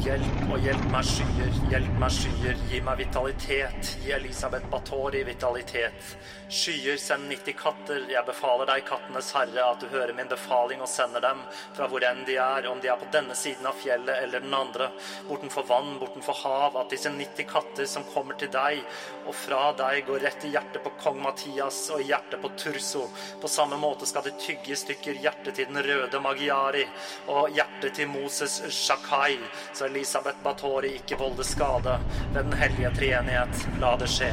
Hjelp 0.00 0.52
og 0.54 0.62
hjelp 0.64 0.84
meg 0.94 1.04
skyer, 1.04 1.56
hjelp 1.68 1.96
meg 2.00 2.12
skyer, 2.16 2.60
gi 2.70 2.78
meg 2.80 3.02
vitalitet, 3.02 3.90
gi 4.00 4.14
Elisabeth 4.16 4.70
Batori 4.72 5.20
vitalitet. 5.28 6.14
Skyer, 6.50 6.96
send 6.96 7.28
90 7.28 7.54
katter, 7.58 8.06
jeg 8.08 8.24
befaler 8.26 8.70
deg, 8.70 8.86
kattenes 8.88 9.28
herre, 9.36 9.66
at 9.66 9.82
du 9.82 9.90
hører 9.92 10.14
min 10.16 10.30
befaling 10.30 10.80
og 10.80 10.88
sender 10.88 11.20
dem, 11.22 11.42
fra 11.76 11.86
hvor 11.90 12.06
enn 12.08 12.24
de 12.24 12.38
er, 12.40 12.68
om 12.70 12.80
de 12.80 12.88
er 12.88 12.96
på 12.98 13.10
denne 13.12 13.36
siden 13.36 13.68
av 13.68 13.76
fjellet 13.78 14.24
eller 14.24 14.40
den 14.40 14.56
andre, 14.56 14.88
bortenfor 15.28 15.68
vann, 15.68 15.92
bortenfor 16.00 16.40
hav, 16.46 16.80
at 16.80 16.96
disse 16.96 17.12
90 17.12 17.46
katter 17.52 17.90
som 17.92 18.08
kommer 18.08 18.40
til 18.40 18.50
deg, 18.56 18.80
og 19.28 19.36
fra 19.36 19.68
deg 19.78 20.06
går 20.08 20.24
rett 20.24 20.48
i 20.48 20.54
hjertet 20.54 20.80
på 20.80 20.94
kong 21.04 21.20
Mathias 21.22 21.82
og 21.92 22.00
i 22.00 22.08
hjertet 22.08 22.40
på 22.40 22.50
Turso. 22.56 23.04
På 23.42 23.52
samme 23.52 23.76
måte 23.78 24.08
skal 24.08 24.24
de 24.24 24.32
tygge 24.40 24.72
i 24.72 24.80
stykker 24.80 25.20
hjertet 25.20 25.60
til 25.60 25.68
den 25.68 25.84
røde 25.84 26.24
Magiari 26.24 26.86
og 27.28 27.52
hjertet 27.52 28.00
til 28.00 28.08
Moses 28.10 28.62
Shakai, 28.72 29.36
så 29.76 29.89
Elisabeth 29.90 30.38
Bathori 30.44 30.92
ikke 31.00 31.16
volde 31.18 31.44
skade 31.44 31.96
ved 32.30 32.44
den 32.44 32.52
hellige 32.54 32.90
treenighet. 32.94 33.62
La 33.82 33.96
det 33.98 34.06
skje. 34.10 34.28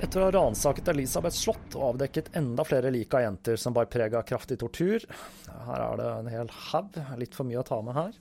Etter 0.00 0.22
å 0.22 0.28
ha 0.28 0.34
ransaket 0.36 0.88
Elisabeths 0.92 1.42
slott 1.44 1.74
og 1.74 1.88
avdekket 1.88 2.30
enda 2.38 2.64
flere 2.64 2.92
lik 2.94 3.14
av 3.14 3.24
jenter 3.26 3.58
som 3.60 3.74
bar 3.74 3.90
preg 3.90 4.14
av 4.16 4.22
kraftig 4.24 4.56
tortur 4.62 5.04
Her 5.66 5.82
er 5.84 5.98
det 6.00 6.06
en 6.14 6.30
hel 6.32 6.52
haug, 6.70 6.96
litt 7.20 7.34
for 7.36 7.48
mye 7.48 7.60
å 7.60 7.66
ta 7.66 7.80
med 7.84 7.98
her. 7.98 8.14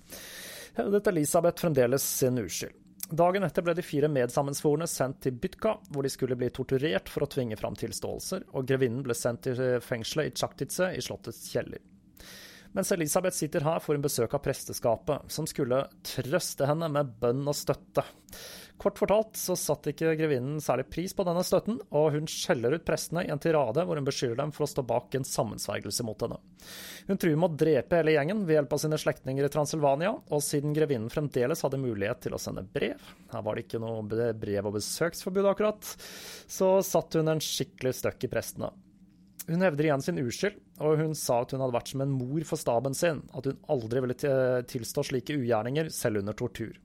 Hevdet 0.79 1.11
Elisabeth 1.13 1.61
fremdeles 1.61 2.09
sin 2.17 2.41
uskyld. 2.41 2.73
Dagen 3.09 3.45
etter 3.45 3.65
ble 3.65 3.73
de 3.77 3.85
fire 3.85 4.09
medsammensvorne 4.11 4.85
sendt 4.89 5.21
til 5.25 5.37
Bytka, 5.41 5.77
hvor 5.89 6.05
de 6.05 6.11
skulle 6.13 6.37
bli 6.37 6.49
torturert 6.53 7.09
for 7.09 7.25
å 7.25 7.29
tvinge 7.29 7.57
fram 7.57 7.77
tilståelser, 7.77 8.49
og 8.53 8.67
grevinnen 8.69 9.05
ble 9.05 9.17
sendt 9.17 9.47
til 9.47 9.79
fengselet 9.81 10.29
i 10.29 10.35
Tsjaktitse 10.37 10.91
i 10.93 11.01
slottets 11.01 11.47
kjeller. 11.53 11.81
Mens 12.77 12.91
Elisabeth 12.93 13.35
sitter 13.35 13.65
her, 13.65 13.79
får 13.81 13.97
hun 13.97 14.05
besøk 14.05 14.33
av 14.37 14.43
presteskapet, 14.45 15.29
som 15.33 15.47
skulle 15.49 15.87
trøste 16.05 16.67
henne 16.69 16.89
med 16.93 17.15
bønn 17.21 17.47
og 17.49 17.57
støtte. 17.57 18.05
Kort 18.79 18.99
fortalt 19.01 19.35
så 19.35 19.57
satte 19.59 19.91
ikke 19.91 20.13
grevinnen 20.15 20.61
særlig 20.63 20.85
pris 20.87 21.11
på 21.17 21.25
denne 21.27 21.41
støtten, 21.43 21.81
og 21.91 22.13
hun 22.13 22.29
skjeller 22.31 22.77
ut 22.77 22.85
prestene 22.87 23.25
i 23.25 23.31
en 23.33 23.41
tirade 23.41 23.83
hvor 23.83 23.99
hun 23.99 24.07
beskylder 24.07 24.39
dem 24.39 24.53
for 24.55 24.63
å 24.63 24.69
stå 24.71 24.85
bak 24.87 25.17
en 25.17 25.27
sammensvergelse 25.27 26.05
mot 26.07 26.23
henne. 26.23 26.37
Hun 27.09 27.19
truer 27.19 27.35
med 27.35 27.49
å 27.49 27.59
drepe 27.59 27.99
hele 27.99 28.13
gjengen 28.15 28.45
ved 28.47 28.55
hjelp 28.55 28.75
av 28.77 28.83
sine 28.85 28.99
slektninger 29.01 29.49
i 29.49 29.51
Transylvania, 29.51 30.13
og 30.15 30.45
siden 30.45 30.75
grevinnen 30.77 31.11
fremdeles 31.11 31.65
hadde 31.65 31.81
mulighet 31.81 32.23
til 32.23 32.37
å 32.37 32.39
sende 32.39 32.63
brev, 32.63 33.01
her 33.33 33.43
var 33.43 33.57
det 33.57 33.65
ikke 33.65 33.81
noe 33.83 34.05
brev- 34.07 34.69
og 34.69 34.77
besøksforbud 34.77 35.49
akkurat, 35.51 35.95
så 36.47 36.77
satt 36.85 37.19
hun 37.19 37.33
en 37.33 37.43
skikkelig 37.43 37.97
støkk 37.99 38.29
i 38.29 38.31
prestene. 38.31 38.71
Hun 39.47 39.63
hevder 39.63 39.87
igjen 39.87 40.03
sin 40.03 40.19
uskyld, 40.21 40.57
og 40.83 40.99
hun 40.99 41.15
sa 41.17 41.39
at 41.41 41.53
hun 41.55 41.63
hadde 41.63 41.73
vært 41.73 41.91
som 41.93 42.03
en 42.03 42.11
mor 42.13 42.43
for 42.45 42.61
staben 42.61 42.97
sin, 42.97 43.21
at 43.33 43.47
hun 43.49 43.61
aldri 43.71 44.03
ville 44.03 44.33
tilstå 44.69 45.05
slike 45.07 45.37
ugjerninger, 45.39 45.89
selv 45.93 46.21
under 46.21 46.37
tortur. 46.37 46.75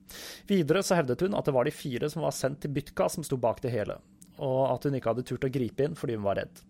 Videre 0.49 0.81
så 0.85 0.97
hevdet 0.97 1.25
hun 1.25 1.37
at 1.37 1.45
det 1.45 1.55
var 1.55 1.67
de 1.67 1.75
fire 1.75 2.09
som 2.09 2.25
var 2.25 2.33
sendt 2.35 2.63
til 2.63 2.73
Bytka 2.75 3.09
som 3.11 3.27
sto 3.27 3.37
bak 3.41 3.61
det 3.65 3.73
hele, 3.75 3.99
og 4.39 4.61
at 4.71 4.87
hun 4.87 4.97
ikke 4.97 5.13
hadde 5.13 5.27
turt 5.27 5.45
å 5.45 5.51
gripe 5.51 5.85
inn 5.85 5.99
fordi 5.99 6.17
hun 6.17 6.25
var 6.25 6.41
redd. 6.41 6.63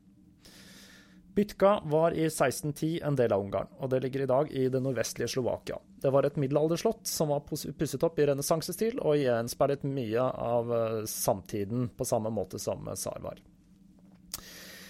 Bytka 1.36 1.82
var 1.92 2.14
i 2.16 2.24
1610 2.30 3.02
en 3.04 3.16
del 3.20 3.34
av 3.36 3.42
Ungarn, 3.44 3.72
og 3.84 3.90
det 3.92 4.00
ligger 4.06 4.24
i 4.24 4.30
dag 4.30 4.52
i 4.56 4.70
det 4.72 4.80
nordvestlige 4.80 5.34
Slovakia. 5.34 5.82
Det 6.00 6.12
var 6.16 6.24
et 6.24 6.38
middelalderslott 6.40 7.04
som 7.12 7.34
var 7.34 7.44
pusset 7.50 8.06
opp 8.08 8.20
i 8.20 8.28
renessansestil 8.30 9.02
og 9.04 9.20
gjensperret 9.20 9.84
mye 9.84 10.24
av 10.24 10.72
eh, 10.72 11.02
samtiden 11.12 11.90
på 11.92 12.08
samme 12.08 12.32
måte 12.32 12.60
som 12.62 12.88
Tsar 12.94 13.20
var. 13.24 13.44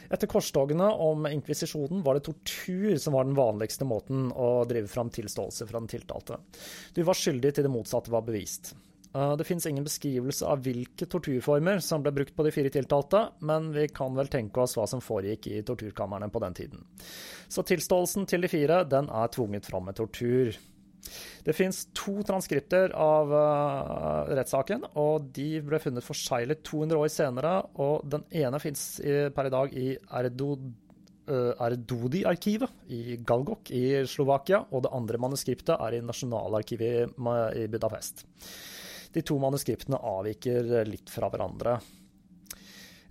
Etter 0.09 0.29
korstogene 0.31 0.87
om 1.05 1.27
inkvisisjonen 1.29 2.03
var 2.05 2.17
det 2.17 2.25
tortur 2.27 2.97
som 3.01 3.15
var 3.17 3.27
den 3.27 3.37
vanligste 3.37 3.87
måten 3.87 4.31
å 4.31 4.65
drive 4.69 4.91
fram 4.91 5.09
tilståelse 5.13 5.67
fra 5.69 5.81
den 5.81 5.91
tiltalte. 5.91 6.41
Du 6.93 7.03
var 7.03 7.17
skyldig 7.17 7.55
til 7.55 7.67
det 7.67 7.73
motsatte 7.73 8.13
var 8.13 8.25
bevist. 8.27 8.75
Eh, 9.15 9.37
det 9.37 9.43
finnes 9.43 9.65
ingen 9.65 9.83
beskrivelse 9.83 10.45
av 10.45 10.63
hvilke 10.65 11.07
torturformer 11.07 11.79
som 11.79 12.03
ble 12.03 12.11
brukt 12.15 12.35
på 12.35 12.45
de 12.45 12.51
fire 12.51 12.71
tiltalte, 12.73 13.21
men 13.47 13.71
vi 13.75 13.87
kan 13.87 14.15
vel 14.17 14.29
tenke 14.31 14.63
oss 14.63 14.75
hva 14.77 14.87
som 14.89 15.03
foregikk 15.03 15.47
i 15.53 15.63
torturkamrene 15.65 16.29
på 16.31 16.43
den 16.43 16.57
tiden. 16.57 16.85
Så 17.47 17.63
tilståelsen 17.63 18.27
til 18.29 18.43
de 18.43 18.51
fire 18.51 18.83
den 18.89 19.09
er 19.09 19.31
tvunget 19.31 19.69
fram 19.69 19.87
med 19.87 19.99
tortur. 20.01 20.57
Det 21.45 21.53
fins 21.55 21.83
to 21.95 22.19
transkripter 22.25 22.93
av 22.97 23.33
uh, 23.33 24.31
rettssaken, 24.35 24.87
og 25.01 25.27
de 25.35 25.61
ble 25.65 25.79
funnet 25.81 26.05
forseglet 26.05 26.63
200 26.65 27.01
år 27.01 27.11
senere. 27.13 27.53
Og 27.81 28.05
den 28.09 28.25
ene 28.35 28.61
fins 28.63 28.87
per 29.35 29.49
i 29.49 29.53
dag 29.53 29.75
i 29.77 29.89
uh, 29.95 31.51
Erdodi-arkivet 31.67 32.93
i 32.93 33.19
Galgok 33.25 33.73
i 33.75 33.85
Slovakia, 34.09 34.63
og 34.71 34.85
det 34.85 34.95
andre 34.97 35.21
manuskriptet 35.21 35.75
er 35.75 35.97
i 35.97 36.05
Nasjonalarkivet 36.05 37.19
i 37.61 37.67
Budapest. 37.71 38.25
De 39.15 39.23
to 39.23 39.37
manuskriptene 39.39 40.01
avviker 40.01 40.83
litt 40.89 41.13
fra 41.13 41.29
hverandre. 41.31 41.77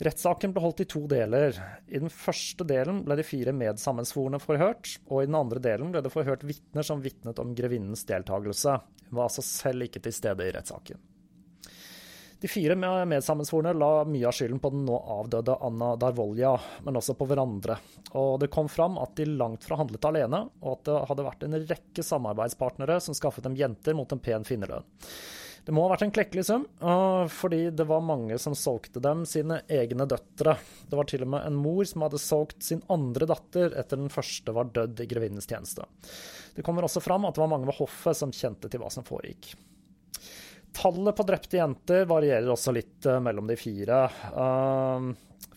Rettssaken 0.03 0.51
ble 0.51 0.63
holdt 0.65 0.83
i 0.83 0.89
to 0.91 1.05
deler. 1.07 1.55
I 1.87 2.01
den 2.03 2.11
første 2.11 2.67
delen 2.67 3.05
ble 3.07 3.15
de 3.21 3.27
fire 3.27 3.55
medsammensvorne 3.55 4.41
forhørt, 4.43 4.97
og 5.07 5.23
i 5.23 5.29
den 5.29 5.39
andre 5.39 5.63
delen 5.63 5.93
ble 5.95 6.03
det 6.03 6.11
forhørt 6.11 6.43
vitner 6.47 6.87
som 6.87 7.03
vitnet 7.05 7.39
om 7.39 7.55
grevinnens 7.55 8.03
deltakelse. 8.09 8.79
Hun 9.09 9.19
var 9.21 9.29
altså 9.29 9.45
selv 9.47 9.87
ikke 9.87 10.03
til 10.03 10.17
stede 10.17 10.49
i 10.49 10.55
rettssaken. 10.57 10.99
De 12.43 12.51
fire 12.51 12.75
medsammensvorne 12.77 13.71
la 13.79 14.03
mye 14.05 14.27
av 14.29 14.35
skylden 14.37 14.59
på 14.61 14.69
den 14.75 14.83
nå 14.85 14.99
avdøde 15.15 15.55
Anna 15.65 15.95
Darvolja, 15.97 16.51
men 16.85 16.99
også 16.99 17.15
på 17.17 17.29
hverandre. 17.31 17.79
Og 18.21 18.35
det 18.43 18.51
kom 18.53 18.69
fram 18.69 18.99
at 19.01 19.15
de 19.17 19.31
langt 19.31 19.65
fra 19.65 19.79
handlet 19.81 20.05
alene, 20.11 20.43
og 20.61 20.75
at 20.75 20.91
det 20.91 20.99
hadde 21.09 21.29
vært 21.31 21.47
en 21.47 21.57
rekke 21.63 22.05
samarbeidspartnere 22.05 22.99
som 23.01 23.17
skaffet 23.17 23.47
dem 23.47 23.57
jenter 23.57 23.97
mot 23.97 24.13
en 24.13 24.21
pen 24.21 24.45
finnerlønn. 24.45 24.85
Det 25.64 25.72
må 25.72 25.87
ha 25.87 25.94
vært 25.94 26.03
en 26.05 26.12
klekkelig 26.12 26.42
sum, 26.44 26.66
fordi 27.33 27.70
det 27.72 27.87
var 27.88 28.03
mange 28.05 28.37
som 28.42 28.53
solgte 28.59 29.00
dem 29.00 29.22
sine 29.24 29.62
egne 29.72 30.05
døtre. 30.05 30.59
Det 30.90 30.98
var 30.98 31.09
til 31.09 31.24
og 31.24 31.31
med 31.33 31.46
en 31.48 31.57
mor 31.57 31.87
som 31.88 32.05
hadde 32.05 32.20
solgt 32.20 32.66
sin 32.66 32.83
andre 32.92 33.29
datter 33.31 33.72
etter 33.72 33.96
den 33.96 34.12
første 34.12 34.53
var 34.53 34.68
dødd 34.77 35.00
i 35.00 35.09
grevinnens 35.09 35.48
tjeneste. 35.48 35.87
Det 36.55 36.66
kommer 36.66 36.85
også 36.85 37.00
fram 37.00 37.24
at 37.24 37.38
det 37.38 37.46
var 37.46 37.55
mange 37.55 37.70
ved 37.70 37.81
hoffet 37.81 38.20
som 38.20 38.35
kjente 38.35 38.68
til 38.68 38.85
hva 38.85 38.92
som 38.92 39.09
foregikk. 39.09 39.55
Tallet 40.74 41.16
på 41.16 41.27
drepte 41.27 41.59
jenter 41.59 42.07
varierer 42.11 42.50
også 42.50 42.74
litt 42.74 43.07
eh, 43.07 43.20
mellom 43.22 43.46
de 43.46 43.57
fire. 43.59 44.00
Uh, 44.35 45.12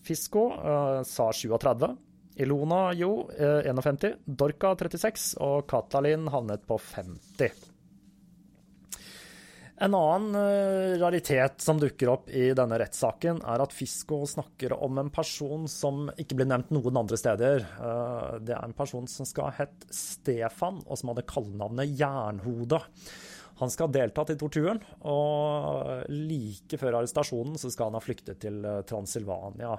Fisko 0.05 0.43
uh, 0.53 1.01
sa 1.07 1.31
37. 1.33 1.87
Ilona 2.45 2.81
Jo 2.93 3.23
uh, 3.33 3.65
51. 3.65 4.21
Dorka 4.25 4.75
36. 4.77 5.31
Og 5.41 5.65
Katalin 5.69 6.29
havnet 6.33 6.67
på 6.69 6.77
50. 6.77 7.66
En 9.79 9.93
annen 9.93 10.35
uh, 10.35 10.97
raritet 10.97 11.61
som 11.61 11.77
dukker 11.77 12.09
opp 12.09 12.31
i 12.33 12.47
denne 12.57 12.79
rettssaken, 12.81 13.43
er 13.45 13.61
at 13.61 13.75
Fisko 13.77 14.23
snakker 14.25 14.73
om 14.73 14.97
en 14.97 15.11
person 15.13 15.67
som 15.69 16.07
ikke 16.17 16.39
blir 16.39 16.49
nevnt 16.49 16.73
noen 16.73 16.97
andre 17.03 17.19
steder. 17.21 17.67
Uh, 17.77 18.39
det 18.41 18.55
er 18.57 18.65
en 18.65 18.73
person 18.77 19.05
som 19.11 19.29
skal 19.29 19.51
ha 19.51 19.59
hett 19.59 19.85
Stefan, 19.93 20.81
og 20.87 20.97
som 20.97 21.13
hadde 21.13 21.27
kallenavnet 21.29 21.93
Jernhode. 21.93 22.81
Han 23.61 23.73
skal 23.73 23.91
ha 23.91 23.97
deltatt 23.99 24.33
i 24.33 24.39
torturen, 24.41 24.81
og 25.05 26.09
like 26.09 26.81
før 26.81 27.03
arrestasjonen 27.03 27.61
så 27.61 27.69
skal 27.69 27.91
han 27.91 28.01
ha 28.01 28.05
flyktet 28.05 28.41
til 28.41 28.63
uh, 28.65 28.81
Transilvania. 28.81 29.77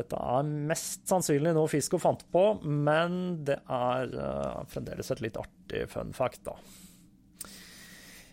Dette 0.00 0.16
er 0.16 0.52
mest 0.70 1.04
sannsynlig 1.10 1.52
noe 1.52 1.68
Fisko 1.68 2.00
fant 2.00 2.24
på, 2.32 2.54
men 2.62 3.42
det 3.44 3.58
er 3.66 4.12
fremdeles 4.70 5.10
et 5.12 5.24
litt 5.26 5.40
artig 5.40 5.88
fun 5.90 6.14
fact, 6.14 6.46
da. 6.46 6.54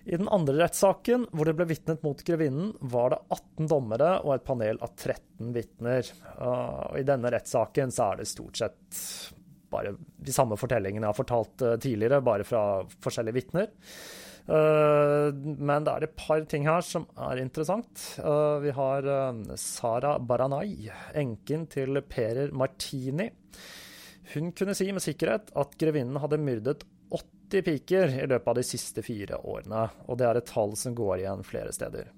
I 0.07 0.15
den 0.15 0.29
andre 0.31 0.55
rettssaken, 0.61 1.25
hvor 1.35 1.49
det 1.49 1.53
ble 1.59 1.65
vitnet 1.67 2.03
mot 2.05 2.21
grevinnen, 2.23 2.69
var 2.79 3.11
det 3.11 3.17
18 3.35 3.67
dommere 3.67 4.11
og 4.21 4.37
et 4.37 4.45
panel 4.47 4.79
av 4.79 4.93
13 4.95 5.49
vitner. 5.51 6.11
I 6.95 7.03
denne 7.07 7.31
rettssaken 7.33 7.91
så 7.91 8.13
er 8.13 8.21
det 8.21 8.29
stort 8.31 8.61
sett 8.61 9.01
bare 9.71 9.91
de 9.99 10.31
samme 10.31 10.57
fortellingene 10.59 11.03
jeg 11.03 11.11
har 11.11 11.17
fortalt 11.17 11.65
uh, 11.65 11.75
tidligere, 11.81 12.21
bare 12.23 12.47
fra 12.47 12.61
forskjellige 13.03 13.37
vitner. 13.41 13.69
Uh, 14.47 15.35
men 15.35 15.83
det 15.83 15.93
er 15.93 16.07
et 16.07 16.15
par 16.19 16.45
ting 16.47 16.67
her 16.69 16.85
som 16.85 17.07
er 17.27 17.41
interessant. 17.43 18.05
Uh, 18.21 18.63
vi 18.63 18.71
har 18.75 19.09
Sara 19.59 20.15
Baranay, 20.23 20.87
enken 21.19 21.67
til 21.73 21.99
Perer 22.07 22.55
Martini. 22.55 23.27
Hun 24.33 24.51
kunne 24.55 24.75
si 24.75 24.89
med 24.91 25.03
sikkerhet 25.03 25.53
at 25.55 25.75
grevinnen 25.79 26.19
hadde 26.19 26.39
myrdet 26.39 26.87
80 27.47 27.61
piker 27.63 28.13
i 28.23 28.27
løpet 28.27 28.47
av 28.47 28.55
de 28.55 28.63
siste 28.63 29.03
fire 29.05 29.37
årene, 29.39 29.87
og 30.07 30.17
det 30.19 30.27
er 30.27 30.39
et 30.39 30.49
tall 30.49 30.75
som 30.75 30.95
går 30.95 31.21
igjen 31.21 31.45
flere 31.47 31.71
steder. 31.75 32.09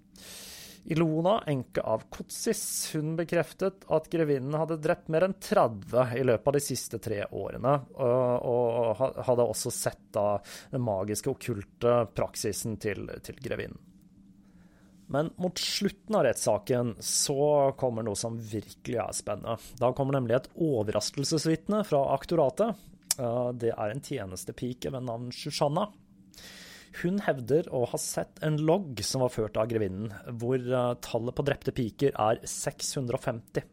Ilona, 0.89 1.36
enke 1.46 1.84
av 1.86 2.06
Kotsis, 2.10 2.89
hun 2.96 3.13
bekreftet 3.20 3.84
at 3.94 4.08
grevinnen 4.10 4.56
hadde 4.58 4.80
drept 4.82 5.12
mer 5.12 5.28
enn 5.28 5.36
30 5.38 6.15
i 6.18 6.24
løpet 6.26 6.50
av 6.50 6.56
de 6.56 6.62
siste 6.63 7.02
tre 7.04 7.20
årene, 7.30 7.76
og, 8.00 9.04
hadde 9.28 9.46
også 9.46 9.74
sett 9.76 10.02
da 10.15 10.39
den 10.72 10.82
magiske, 10.82 11.30
okkulte 11.30 12.00
praksisen 12.18 12.80
til, 12.82 13.06
til 13.22 13.38
grevinnen. 13.44 13.78
Men 15.10 15.32
mot 15.42 15.58
slutten 15.58 16.15
av 16.20 16.28
rettssaken 16.28 16.96
så 17.02 17.74
kommer 17.78 18.06
noe 18.06 18.18
som 18.18 18.36
virkelig 18.38 19.00
er 19.02 19.15
spennende. 19.18 19.56
Da 19.82 19.89
kommer 19.98 20.13
nemlig 20.13 20.36
et 20.38 20.52
overraskelsesvitne 20.54 21.82
fra 21.89 22.04
aktoratet, 22.13 22.78
det 23.60 23.73
er 23.73 23.91
en 23.91 24.03
tjenestepike 24.03 24.91
ved 24.93 25.05
navn 25.08 25.34
Shushanna. 25.36 25.89
Hun 27.01 27.19
hevder 27.23 27.67
å 27.75 27.84
ha 27.91 27.99
sett 28.01 28.41
en 28.45 28.58
logg 28.65 29.01
som 29.05 29.23
var 29.23 29.34
ført 29.34 29.58
av 29.62 29.69
grevinnen, 29.69 30.12
hvor 30.41 30.58
eh, 30.60 30.93
tallet 31.05 31.38
på 31.38 31.45
drepte 31.45 31.73
piker 31.75 32.15
er 32.17 32.41
650. 32.43 33.67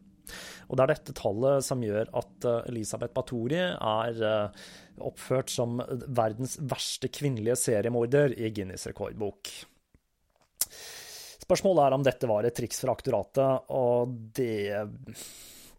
Og 0.67 0.75
det 0.75 0.83
er 0.83 0.91
dette 0.91 1.15
tallet 1.17 1.65
som 1.65 1.83
gjør 1.83 2.11
at 2.19 2.47
eh, 2.47 2.69
Elisabeth 2.71 3.15
Bathory 3.15 3.63
er 3.63 4.21
eh, 4.29 4.67
oppført 5.07 5.51
som 5.53 5.81
verdens 6.05 6.57
verste 6.61 7.09
kvinnelige 7.13 7.57
seriemorder 7.63 8.37
i 8.37 8.51
Guinness 8.53 8.87
rekordbok. 8.89 9.51
Spørsmålet 11.47 11.85
er 11.85 11.95
om 11.95 12.05
dette 12.05 12.29
var 12.29 12.45
et 12.45 12.55
triks 12.57 12.81
fra 12.83 12.93
aktoratet, 12.93 13.69
og 13.71 14.13
det 14.35 14.83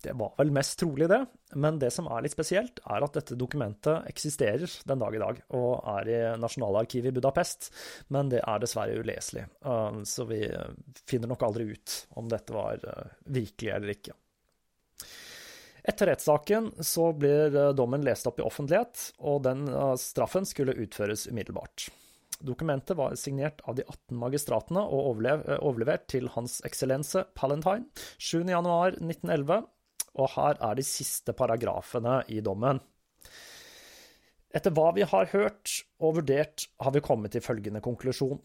det 0.09 0.15
var 0.17 0.33
vel 0.39 0.51
mest 0.55 0.79
trolig 0.81 1.09
det, 1.11 1.19
men 1.61 1.79
det 1.81 1.91
som 1.93 2.07
er 2.09 2.23
litt 2.25 2.33
spesielt, 2.33 2.81
er 2.89 3.05
at 3.05 3.17
dette 3.19 3.37
dokumentet 3.37 4.07
eksisterer 4.09 4.73
den 4.89 5.03
dag 5.03 5.17
i 5.17 5.21
dag, 5.21 5.43
og 5.59 5.83
er 5.99 6.09
i 6.09 6.21
Nasjonalarkivet 6.41 7.11
i 7.11 7.17
Budapest, 7.19 7.69
men 8.15 8.31
det 8.33 8.41
er 8.41 8.63
dessverre 8.63 8.97
uleselig. 8.97 9.45
Uh, 9.67 10.01
så 10.09 10.25
vi 10.31 10.41
finner 11.09 11.29
nok 11.29 11.45
aldri 11.45 11.69
ut 11.75 11.99
om 12.17 12.31
dette 12.33 12.57
var 12.57 12.81
uh, 12.89 13.13
virkelig 13.37 13.75
eller 13.75 13.95
ikke. 13.99 14.17
Etter 15.89 16.13
rettssaken 16.13 16.73
så 16.85 17.11
blir 17.17 17.53
uh, 17.53 17.71
dommen 17.77 18.05
lest 18.05 18.29
opp 18.31 18.41
i 18.41 18.49
offentlighet, 18.49 19.11
og 19.29 19.45
den 19.45 19.69
straffen 20.01 20.49
skulle 20.49 20.77
utføres 20.81 21.29
umiddelbart. 21.29 21.91
Dokumentet 22.41 22.97
var 22.97 23.17
signert 23.19 23.61
av 23.67 23.75
de 23.75 23.85
18 23.85 24.15
magistratene 24.17 24.83
og 24.85 25.19
overlevert 25.59 26.07
til 26.13 26.29
Hans 26.37 26.61
Eksellense 26.67 27.25
Palentine 27.35 27.89
7.1.1911, 28.23 29.65
og 30.19 30.33
her 30.35 30.59
er 30.69 30.79
de 30.79 30.85
siste 30.87 31.35
paragrafene 31.37 32.21
i 32.35 32.41
dommen. 32.45 32.81
Etter 34.55 34.73
hva 34.75 34.91
vi 34.97 35.05
har 35.07 35.29
hørt 35.35 35.75
og 36.01 36.19
vurdert, 36.21 36.67
har 36.81 36.95
vi 36.95 37.05
kommet 37.05 37.35
til 37.35 37.45
følgende 37.45 37.83
konklusjon. 37.85 38.41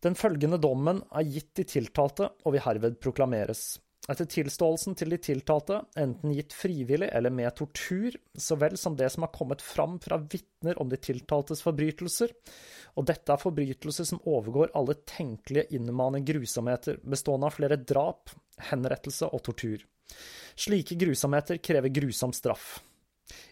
Den 0.00 0.16
følgende 0.16 0.56
dommen 0.60 1.02
er 1.12 1.28
gitt 1.28 1.52
de 1.58 1.66
tiltalte 1.68 2.30
og 2.44 2.54
vil 2.54 2.64
herved 2.64 2.96
proklameres. 3.04 3.74
Etter 4.08 4.24
tilståelsen 4.26 4.96
til 4.98 5.12
de 5.12 5.18
tiltalte, 5.22 5.76
enten 6.00 6.32
gitt 6.34 6.54
frivillig 6.56 7.10
eller 7.12 7.30
med 7.30 7.52
tortur, 7.58 8.16
så 8.32 8.56
vel 8.58 8.78
som 8.80 8.96
det 8.96 9.10
som 9.12 9.26
har 9.26 9.32
kommet 9.34 9.60
fram 9.62 9.98
fra 10.02 10.16
vitner 10.24 10.80
om 10.80 10.88
de 10.90 10.98
tiltaltes 10.98 11.60
forbrytelser, 11.62 12.32
og 12.96 13.06
dette 13.12 13.30
er 13.30 13.42
forbrytelser 13.42 14.08
som 14.08 14.22
overgår 14.24 14.72
alle 14.74 14.96
tenkelige 15.04 15.68
innmanende 15.76 16.24
grusomheter, 16.32 16.98
bestående 17.04 17.52
av 17.52 17.58
flere 17.60 17.78
drap, 17.78 18.32
henrettelse 18.72 19.28
og 19.28 19.44
tortur. 19.46 19.84
Slike 20.60 20.98
grusomheter 21.00 21.60
krever 21.62 21.92
grusom 21.94 22.32
straff. 22.36 22.78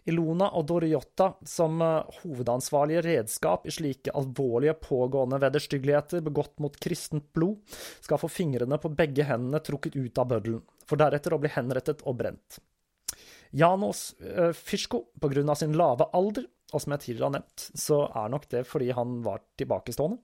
Ilona 0.09 0.49
og 0.57 0.67
Doriotta, 0.69 1.33
som 1.47 1.83
eh, 1.85 2.21
hovedansvarlige 2.23 3.03
redskap 3.05 3.67
i 3.69 3.75
slike 3.75 4.15
alvorlige 4.17 4.75
pågående 4.83 5.41
vederstyggeligheter 5.43 6.25
begått 6.25 6.57
mot 6.63 6.77
kristent 6.81 7.29
blod, 7.37 7.61
skal 8.01 8.21
få 8.21 8.31
fingrene 8.33 8.81
på 8.81 8.93
begge 8.97 9.27
hendene 9.29 9.61
trukket 9.65 9.97
ut 9.97 10.19
av 10.19 10.31
bøddelen, 10.33 10.65
for 10.89 11.01
deretter 11.01 11.37
å 11.37 11.41
bli 11.43 11.53
henrettet 11.55 12.05
og 12.09 12.19
brent. 12.23 12.61
Janos 13.57 14.11
uh, 14.21 14.53
Fischko, 14.53 15.07
på 15.21 15.31
grunn 15.33 15.49
av 15.49 15.57
sin 15.61 15.77
lave 15.77 16.09
alder, 16.17 16.49
og 16.73 16.83
som 16.85 16.93
jeg 16.93 17.05
tidligere 17.05 17.31
har 17.31 17.37
nevnt, 17.39 17.69
så 17.81 18.03
er 18.13 18.33
nok 18.33 18.49
det 18.53 18.65
fordi 18.69 18.91
han 18.97 19.21
var 19.25 19.41
tilbakestående, 19.61 20.19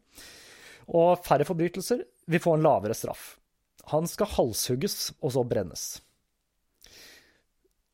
og 0.92 1.23
færre 1.25 1.47
forbrytelser 1.49 2.03
vil 2.29 2.42
få 2.44 2.59
en 2.59 2.66
lavere 2.66 2.97
straff. 2.97 3.38
Han 3.92 4.09
skal 4.09 4.29
halshugges 4.37 5.14
og 5.20 5.33
så 5.33 5.44
brennes. 5.49 5.87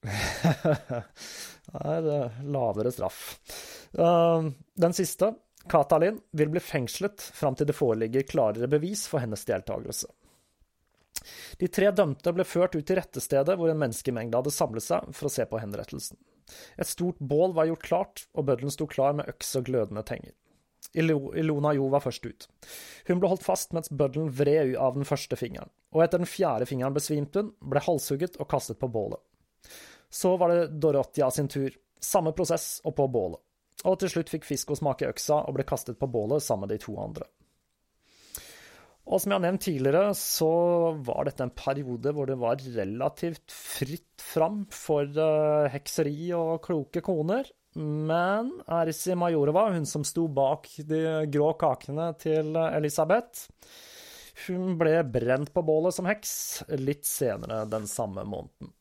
Nei, 1.71 1.97
det 2.05 2.15
er 2.17 2.39
lavere 2.51 2.93
straff. 2.95 3.21
Uh, 3.99 4.49
den 4.81 4.97
siste, 4.97 5.35
Katalin, 5.71 6.21
vil 6.33 6.51
bli 6.53 6.63
fengslet 6.65 7.21
fram 7.21 7.59
til 7.59 7.69
det 7.69 7.77
foreligger 7.77 8.27
klarere 8.29 8.71
bevis 8.71 9.07
for 9.11 9.23
hennes 9.23 9.45
deltakelse. 9.47 10.09
De 11.61 11.69
tre 11.69 11.91
dømte 11.93 12.33
ble 12.33 12.47
ført 12.49 12.77
ut 12.77 12.87
til 12.87 12.97
rettestedet 12.97 13.57
hvor 13.59 13.71
en 13.71 13.81
menneskemengde 13.81 14.39
hadde 14.41 14.55
samlet 14.55 14.87
seg 14.87 15.11
for 15.17 15.29
å 15.29 15.33
se 15.33 15.45
på 15.47 15.61
henrettelsen. 15.61 16.19
Et 16.81 16.89
stort 16.89 17.21
bål 17.21 17.53
var 17.55 17.69
gjort 17.69 17.87
klart, 17.87 18.23
og 18.35 18.47
bøddelen 18.49 18.73
sto 18.75 18.89
klar 18.91 19.13
med 19.19 19.29
øks 19.31 19.53
og 19.61 19.69
glødende 19.69 20.03
tenger. 20.07 20.33
Ilona 20.97 21.75
Jo 21.77 21.91
var 21.93 22.03
først 22.03 22.25
ut. 22.27 22.47
Hun 23.07 23.21
ble 23.21 23.29
holdt 23.31 23.45
fast 23.47 23.75
mens 23.77 23.93
bøddelen 23.93 24.33
vred 24.35 24.73
av 24.81 24.97
den 24.97 25.07
første 25.07 25.37
fingeren, 25.39 25.71
og 25.95 26.03
etter 26.03 26.23
den 26.23 26.31
fjerde 26.31 26.67
fingeren 26.67 26.97
besvimte 26.97 27.45
hun, 27.45 27.53
ble 27.61 27.83
halshugget 27.85 28.41
og 28.41 28.49
kastet 28.51 28.81
på 28.81 28.91
bålet. 28.91 29.21
Så 30.11 30.35
var 30.37 30.53
det 30.53 30.81
Dorotia 30.83 31.31
sin 31.31 31.49
tur. 31.49 31.75
Samme 32.01 32.33
prosess 32.37 32.81
og 32.85 32.97
på 32.99 33.07
bålet. 33.13 33.41
Og 33.89 33.97
til 34.01 34.11
slutt 34.13 34.33
fikk 34.33 34.45
Fisko 34.49 34.77
smake 34.77 35.09
øksa 35.09 35.45
og 35.47 35.57
ble 35.57 35.65
kastet 35.69 35.99
på 36.01 36.09
bålet 36.11 36.45
sammen 36.45 36.69
med 36.69 36.75
de 36.75 36.83
to 36.83 36.97
andre. 37.01 37.29
Og 39.11 39.19
som 39.19 39.33
jeg 39.33 39.41
har 39.41 39.45
nevnt 39.47 39.65
tidligere, 39.65 40.11
så 40.15 40.51
var 41.07 41.27
dette 41.27 41.43
en 41.47 41.55
periode 41.57 42.13
hvor 42.15 42.29
det 42.29 42.37
var 42.39 42.61
relativt 42.77 43.51
fritt 43.51 44.23
fram 44.23 44.63
for 44.71 45.09
uh, 45.17 45.71
hekseri 45.73 46.31
og 46.37 46.61
kloke 46.67 47.03
koner. 47.03 47.49
Men 47.79 48.53
Ersi 48.71 49.15
Majorova, 49.19 49.69
hun 49.75 49.87
som 49.87 50.05
sto 50.07 50.27
bak 50.31 50.69
de 50.87 51.03
grå 51.31 51.53
kakene 51.59 52.11
til 52.23 52.55
Elisabeth, 52.59 53.49
hun 54.47 54.77
ble 54.79 55.01
brent 55.07 55.53
på 55.55 55.63
bålet 55.67 55.95
som 55.95 56.09
heks 56.11 56.33
litt 56.81 57.07
senere 57.07 57.65
den 57.71 57.87
samme 57.91 58.25
måneden. 58.27 58.75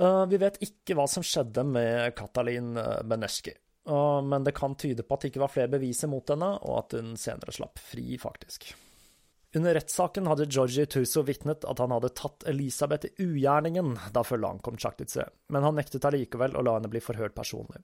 Uh, 0.00 0.24
vi 0.30 0.38
vet 0.40 0.56
ikke 0.64 0.96
hva 0.96 1.04
som 1.10 1.24
skjedde 1.26 1.66
med 1.68 2.14
Katalin 2.16 2.78
eh, 2.80 3.02
Beneski, 3.04 3.52
uh, 3.90 4.22
men 4.24 4.46
det 4.46 4.54
kan 4.56 4.72
tyde 4.80 5.04
på 5.04 5.18
at 5.18 5.26
det 5.26 5.32
ikke 5.32 5.42
var 5.42 5.52
flere 5.52 5.72
beviser 5.74 6.08
mot 6.08 6.32
henne, 6.32 6.54
og 6.64 6.78
at 6.78 6.96
hun 6.96 7.12
senere 7.20 7.52
slapp 7.52 7.82
fri, 7.82 8.16
faktisk. 8.20 8.70
Under 9.54 9.74
rettssaken 9.74 10.26
hadde 10.26 10.46
Georgie 10.48 10.86
Tuso 10.88 11.20
vitnet 11.28 11.66
at 11.68 11.80
han 11.82 11.92
hadde 11.92 12.08
tatt 12.16 12.46
Elisabeth 12.48 13.10
i 13.10 13.26
ugjerningen 13.26 13.98
da 14.14 14.22
følget 14.24 14.48
ankom 14.48 14.78
Tsjaktitse, 14.80 15.26
men 15.52 15.66
han 15.66 15.76
nektet 15.76 16.06
allikevel 16.08 16.56
å 16.56 16.62
la 16.64 16.78
henne 16.78 16.88
bli 16.88 17.02
forhørt 17.04 17.36
personlig. 17.36 17.82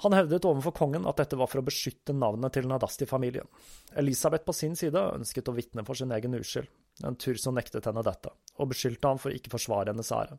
Han 0.00 0.16
hevdet 0.16 0.48
overfor 0.48 0.72
kongen 0.78 1.04
at 1.04 1.20
dette 1.20 1.36
var 1.36 1.50
for 1.52 1.60
å 1.60 1.66
beskytte 1.66 2.16
navnet 2.16 2.56
til 2.56 2.70
Nadasti-familien. 2.70 3.52
Elisabeth 4.00 4.48
på 4.48 4.56
sin 4.56 4.80
side 4.80 5.02
ønsket 5.18 5.52
å 5.52 5.56
vitne 5.58 5.84
for 5.84 6.00
sin 6.00 6.14
egen 6.16 6.40
uskyld, 6.40 6.72
men 7.02 7.16
Turso 7.20 7.52
nektet 7.54 7.88
henne 7.88 8.04
dette, 8.06 8.30
og 8.58 8.70
beskyldte 8.70 9.10
ham 9.10 9.20
for 9.20 9.34
ikke 9.34 9.52
forsvare 9.54 9.90
hennes 9.90 10.12
ære. 10.12 10.38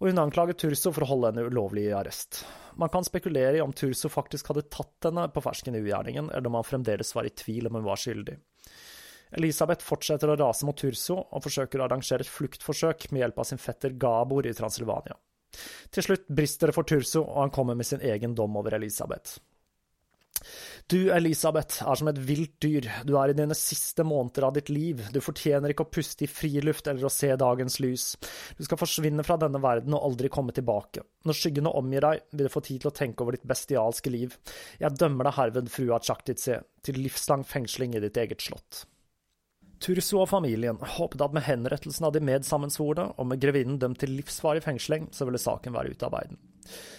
og 0.00 0.08
hun 0.08 0.18
anklaget 0.18 0.58
Turso 0.58 0.92
for 0.92 1.04
å 1.04 1.10
holde 1.12 1.30
henne 1.30 1.46
ulovlig 1.46 1.86
i 1.88 1.94
arrest. 1.94 2.44
Man 2.76 2.90
kan 2.90 3.04
spekulere 3.06 3.56
i 3.56 3.60
om 3.62 3.72
Turso 3.72 4.08
faktisk 4.10 4.50
hadde 4.50 4.68
tatt 4.68 5.08
henne 5.08 5.28
på 5.30 5.42
fersken 5.44 5.76
i 5.76 5.82
ugjerningen, 5.84 6.30
eller 6.30 6.50
om 6.50 6.58
han 6.58 6.66
fremdeles 6.66 7.14
var 7.14 7.28
i 7.28 7.30
tvil 7.30 7.68
om 7.70 7.78
hun 7.78 7.86
var 7.86 8.00
skyldig. 8.00 8.36
Elisabeth 9.38 9.84
fortsetter 9.86 10.28
å 10.28 10.36
rase 10.36 10.66
mot 10.68 10.76
Turso, 10.76 11.16
og 11.16 11.44
forsøker 11.44 11.80
å 11.80 11.86
arrangere 11.86 12.26
et 12.26 12.32
fluktforsøk 12.32 13.10
med 13.12 13.22
hjelp 13.22 13.38
av 13.38 13.48
sin 13.48 13.62
fetter 13.62 13.94
Gabor 13.96 14.48
i 14.48 14.56
Transylvania. 14.56 15.16
Til 15.92 16.04
slutt 16.04 16.28
brister 16.28 16.68
det 16.68 16.76
for 16.76 16.88
Turso, 16.88 17.22
og 17.22 17.40
han 17.44 17.54
kommer 17.54 17.78
med 17.78 17.88
sin 17.88 18.04
egen 18.04 18.34
dom 18.36 18.56
over 18.60 18.76
Elisabeth. 18.76 19.38
Du, 20.90 20.98
Elisabeth, 21.14 21.82
er 21.86 21.98
som 21.98 22.08
et 22.10 22.18
vilt 22.20 22.54
dyr, 22.60 22.88
du 23.06 23.14
er 23.16 23.30
i 23.32 23.36
dine 23.36 23.54
siste 23.56 24.04
måneder 24.04 24.48
av 24.48 24.56
ditt 24.56 24.68
liv, 24.72 25.00
du 25.14 25.20
fortjener 25.24 25.72
ikke 25.72 25.86
å 25.86 25.92
puste 25.94 26.26
i 26.26 26.30
friluft 26.30 26.90
eller 26.90 27.06
å 27.06 27.12
se 27.12 27.30
dagens 27.38 27.78
lys, 27.80 28.06
du 28.58 28.64
skal 28.66 28.80
forsvinne 28.80 29.24
fra 29.26 29.38
denne 29.40 29.62
verden 29.62 29.96
og 29.96 30.04
aldri 30.10 30.30
komme 30.32 30.54
tilbake. 30.56 31.04
Når 31.28 31.38
skyggene 31.38 31.72
omgir 31.78 32.04
deg, 32.04 32.24
vil 32.34 32.48
du 32.48 32.52
få 32.52 32.64
tid 32.66 32.82
til 32.82 32.92
å 32.92 32.96
tenke 32.96 33.24
over 33.24 33.38
ditt 33.38 33.48
bestialske 33.48 34.12
liv. 34.12 34.36
Jeg 34.82 34.98
dømmer 34.98 35.30
deg 35.30 35.38
herved, 35.38 35.72
frua 35.72 36.00
Tsjaktitse, 36.02 36.60
til 36.82 36.98
livslang 37.00 37.46
fengsling 37.46 37.96
i 37.96 38.02
ditt 38.02 38.18
eget 38.18 38.42
slott. 38.44 38.84
Turso 39.82 40.20
og 40.22 40.28
familien 40.30 40.78
håpet 40.78 41.24
at 41.24 41.34
med 41.34 41.46
henrettelsen 41.46 42.06
av 42.06 42.14
de 42.14 42.22
medsammensvorne, 42.22 43.08
og 43.16 43.30
med 43.30 43.42
grevinnen 43.42 43.80
dømt 43.82 44.02
til 44.02 44.14
livsvarig 44.14 44.62
fengsling, 44.66 45.08
så 45.14 45.26
ville 45.26 45.42
saken 45.42 45.74
være 45.74 45.94
ute 45.94 46.06
av 46.06 46.14
verden. 46.20 46.38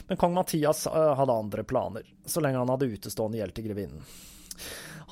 Men 0.07 0.19
kong 0.19 0.35
Mathias 0.37 0.85
eh, 0.87 1.13
hadde 1.19 1.39
andre 1.45 1.63
planer, 1.63 2.07
så 2.25 2.43
lenge 2.43 2.61
han 2.61 2.71
hadde 2.73 2.91
utestående 2.93 3.39
gjeld 3.41 3.55
til 3.57 3.67
grevinnen. 3.69 4.07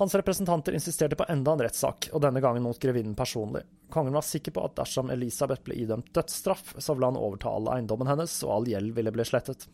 Hans 0.01 0.15
representanter 0.15 0.73
insisterte 0.73 1.15
på 1.15 1.25
enda 1.29 1.53
en 1.53 1.61
rettssak, 1.61 2.09
og 2.13 2.23
denne 2.23 2.41
gangen 2.41 2.63
mot 2.63 2.79
grevinnen 2.79 3.15
personlig. 3.15 3.61
Kongen 3.91 4.15
var 4.15 4.25
sikker 4.25 4.55
på 4.55 4.63
at 4.65 4.77
dersom 4.79 5.11
Elisabeth 5.13 5.65
ble 5.67 5.75
idømt 5.83 6.13
dødsstraff, 6.15 6.75
så 6.77 6.95
ville 6.95 7.11
han 7.11 7.19
overta 7.19 7.51
all 7.51 7.69
eiendommen 7.75 8.09
hennes, 8.09 8.37
og 8.47 8.55
all 8.55 8.69
gjeld 8.71 8.95
ville 8.97 9.13
bli 9.13 9.25
slettet. 9.27 9.67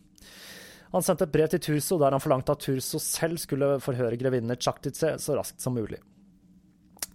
Han 0.92 1.04
sendte 1.04 1.28
et 1.28 1.32
brev 1.32 1.50
til 1.52 1.60
Turso 1.60 1.98
der 2.00 2.16
han 2.16 2.22
forlangte 2.22 2.54
at 2.54 2.64
Turso 2.64 3.00
selv 3.02 3.40
skulle 3.40 3.74
forhøre 3.84 4.18
grevinnen 4.20 4.56
Tsjaktitse 4.56 5.16
så 5.20 5.36
raskt 5.36 5.60
som 5.64 5.76
mulig. 5.76 6.00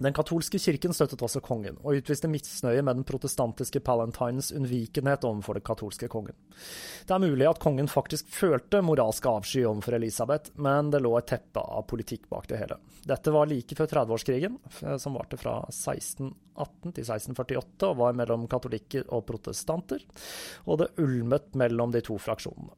Den 0.01 0.13
katolske 0.13 0.58
kirken 0.58 0.93
støttet 0.95 1.21
også 1.21 1.41
kongen, 1.43 1.77
og 1.86 1.99
utviste 1.99 2.29
misnøye 2.32 2.82
med 2.82 2.97
den 2.97 3.06
protestantiske 3.08 3.79
Palantines 3.86 4.49
unnvikenhet 4.56 5.25
overfor 5.27 5.60
den 5.60 5.65
katolske 5.65 6.10
kongen. 6.10 6.36
Det 7.06 7.13
er 7.13 7.21
mulig 7.21 7.45
at 7.49 7.62
kongen 7.62 7.89
faktisk 7.91 8.32
følte 8.34 8.82
moralsk 8.82 9.27
avsky 9.29 9.63
overfor 9.69 9.99
Elisabeth, 9.99 10.56
men 10.58 10.89
det 10.93 11.03
lå 11.03 11.13
et 11.19 11.29
teppe 11.29 11.62
av 11.62 11.86
politikk 11.89 12.25
bak 12.34 12.49
det 12.49 12.63
hele. 12.63 12.79
Dette 13.06 13.34
var 13.36 13.49
like 13.51 13.77
før 13.77 13.91
30-årskrigen, 13.93 14.58
som 14.99 15.17
varte 15.19 15.38
fra 15.38 15.60
1618 15.69 16.95
til 16.95 17.03
1648 17.06 17.91
og 17.91 17.99
var 18.01 18.17
mellom 18.17 18.47
katolikker 18.49 19.06
og 19.13 19.27
protestanter, 19.29 20.01
og 20.65 20.82
det 20.82 20.93
ulmet 21.03 21.53
mellom 21.60 21.93
de 21.93 22.01
to 22.06 22.17
fraksjonene. 22.17 22.73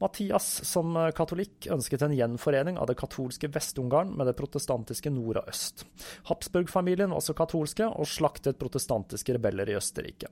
Mathias, 0.00 0.46
som 0.64 0.96
katolikk, 1.16 1.68
ønsket 1.72 2.02
en 2.04 2.14
gjenforening 2.16 2.78
av 2.80 2.88
det 2.90 2.96
katolske 3.00 3.50
Vest-Ungarn 3.52 4.14
med 4.16 4.28
det 4.30 4.36
protestantiske 4.38 5.12
nord 5.12 5.42
og 5.42 5.50
øst. 5.52 5.84
Habsburg-familien 6.30 7.12
var 7.12 7.20
også 7.20 7.36
katolske, 7.38 7.88
og 7.88 8.08
slaktet 8.08 8.58
protestantiske 8.60 9.36
rebeller 9.36 9.70
i 9.70 9.76
Østerrike. 9.78 10.30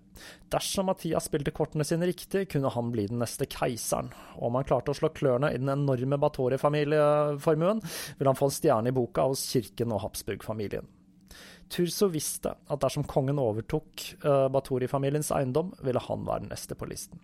Dersom 0.53 0.91
Mathias 0.91 1.29
spilte 1.31 1.55
kortene 1.57 1.87
sine 1.87 2.09
riktig, 2.09 2.47
kunne 2.53 2.73
han 2.73 2.93
bli 2.95 3.09
den 3.11 3.21
neste 3.23 3.49
keiseren, 3.51 4.13
og 4.39 4.51
om 4.51 4.61
han 4.61 4.69
klarte 4.69 4.95
å 4.95 4.99
slå 4.99 5.13
klørne 5.17 5.53
i 5.53 5.61
den 5.61 5.73
enorme 5.73 6.21
Batori-familieformuen, 6.23 7.83
ville 8.19 8.33
han 8.33 8.39
få 8.39 8.51
en 8.51 8.59
stjerne 8.59 8.93
i 8.93 8.97
boka 8.97 9.27
hos 9.29 9.45
kirken 9.53 9.95
og 9.95 10.05
Habsburg-familien. 10.07 10.89
Turso 11.73 12.07
visste 12.13 12.53
at 12.71 12.83
dersom 12.83 13.07
kongen 13.11 13.41
overtok 13.43 14.05
uh, 14.23 14.47
Batori-familiens 14.55 15.33
eiendom, 15.35 15.73
ville 15.83 16.03
han 16.07 16.29
være 16.29 16.45
den 16.45 16.55
neste 16.55 16.79
på 16.79 16.87
listen. 16.87 17.19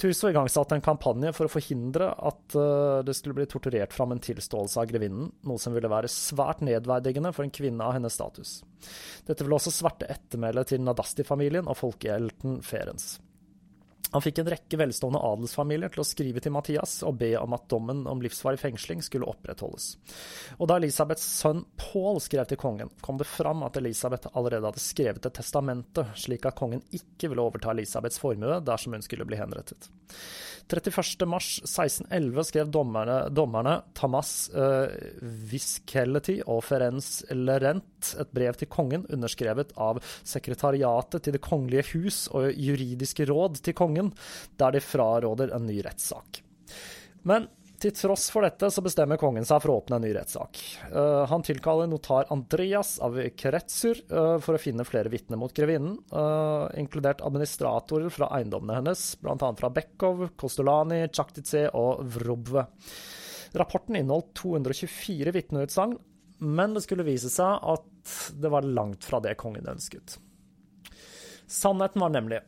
Turso 0.00 0.28
igangsatte 0.30 0.74
en 0.74 0.82
kampanje 0.82 1.30
for 1.36 1.46
å 1.46 1.52
forhindre 1.52 2.08
at 2.12 2.56
uh, 2.58 3.00
det 3.06 3.14
skulle 3.14 3.36
bli 3.38 3.46
torturert 3.50 3.94
fram 3.94 4.14
en 4.14 4.22
tilståelse 4.22 4.80
av 4.82 4.88
grevinnen, 4.90 5.28
noe 5.46 5.62
som 5.62 5.76
ville 5.76 5.90
være 5.90 6.10
svært 6.10 6.64
nedverdigende 6.66 7.30
for 7.36 7.46
en 7.46 7.54
kvinne 7.54 7.86
av 7.86 7.94
hennes 7.94 8.16
status. 8.18 8.56
Dette 9.28 9.46
ville 9.46 9.60
også 9.60 9.72
sverte 9.74 10.10
ettermælet 10.10 10.72
til 10.72 10.82
Nadasti-familien 10.82 11.70
og 11.70 11.78
folkehelten 11.78 12.58
Ferens. 12.66 13.14
Han 14.14 14.22
fikk 14.22 14.38
en 14.38 14.50
rekke 14.52 14.78
velstående 14.78 15.18
adelsfamilier 15.26 15.90
til 15.90 16.04
å 16.04 16.06
skrive 16.06 16.38
til 16.42 16.54
Mathias 16.54 17.00
og 17.06 17.16
be 17.18 17.32
om 17.34 17.56
at 17.56 17.66
dommen 17.72 18.04
om 18.06 18.20
livsvarig 18.22 18.60
fengsling 18.62 19.02
skulle 19.02 19.26
opprettholdes. 19.26 19.88
Og 20.60 20.70
da 20.70 20.78
Elisabeths 20.78 21.26
sønn 21.40 21.64
Paul 21.80 22.20
skrev 22.22 22.46
til 22.46 22.60
kongen, 22.62 22.92
kom 23.02 23.18
det 23.18 23.26
fram 23.26 23.66
at 23.66 23.80
Elisabeth 23.80 24.30
allerede 24.38 24.70
hadde 24.70 24.84
skrevet 24.84 25.26
et 25.26 25.34
testamente, 25.34 26.06
slik 26.14 26.46
at 26.46 26.58
kongen 26.58 26.84
ikke 26.94 27.32
ville 27.32 27.42
overta 27.42 27.74
Elisabeths 27.74 28.22
formue 28.22 28.60
dersom 28.62 28.94
hun 28.94 29.02
skulle 29.02 29.26
bli 29.26 29.40
henrettet. 29.40 29.90
31.3.1611 30.70 32.46
skrev 32.48 32.70
dommerne, 32.72 33.18
dommerne 33.34 33.74
Tamas 33.98 34.48
uh, 34.54 34.86
Viskeleti 35.50 36.38
og 36.46 36.62
Ferenc 36.64 37.10
Lerent 37.34 37.84
et 38.20 38.32
brev 38.34 38.58
til 38.60 38.70
kongen 38.70 39.06
underskrevet 39.12 39.74
av 39.80 40.00
sekretariatet 40.26 41.24
til 41.24 41.36
Det 41.36 41.42
kongelige 41.44 41.88
hus 41.94 42.24
og 42.34 42.52
juridiske 42.52 43.26
råd 43.30 43.62
til 43.64 43.76
kongen, 43.76 44.12
der 44.60 44.76
de 44.76 44.84
fraråder 44.84 45.54
en 45.54 45.68
ny 45.68 45.80
rettssak. 45.86 46.42
Men 47.24 47.48
til 47.84 47.92
tross 47.92 48.30
for 48.32 48.46
dette 48.46 48.70
så 48.72 48.82
bestemmer 48.84 49.18
kongen 49.20 49.44
seg 49.44 49.60
for 49.60 49.72
å 49.72 49.76
åpne 49.82 49.98
en 49.98 50.04
ny 50.06 50.12
rettssak. 50.14 50.60
Uh, 50.88 51.24
han 51.28 51.42
tilkaller 51.44 51.88
notar 51.90 52.30
Andreas 52.32 52.94
av 53.04 53.18
Kretsur 53.36 54.00
uh, 54.08 54.36
for 54.40 54.56
å 54.56 54.62
finne 54.62 54.86
flere 54.88 55.12
vitner 55.12 55.40
mot 55.40 55.52
grevinnen, 55.52 55.98
uh, 56.14 56.70
inkludert 56.80 57.20
administratorer 57.26 58.14
fra 58.14 58.30
eiendommene 58.38 58.78
hennes, 58.78 59.04
bl.a. 59.20 59.36
fra 59.36 59.72
Bekkov, 59.74 60.30
Kostolani, 60.40 61.02
Tsjaktitse 61.10 61.66
og 61.76 62.06
Vrobve. 62.14 62.64
Rapporten 63.54 64.00
inneholdt 64.00 64.32
224 64.40 65.34
vitneutsagn, 65.36 65.98
men 66.44 66.76
det 66.76 66.84
skulle 66.84 67.06
vise 67.06 67.30
seg 67.32 67.64
at 67.74 68.14
det 68.36 68.50
var 68.52 68.66
langt 68.66 69.04
fra 69.06 69.20
det 69.24 69.36
kongen 69.40 69.68
ønsket. 69.70 70.18
Sannheten 71.50 72.02
var 72.04 72.12
nemlig 72.14 72.40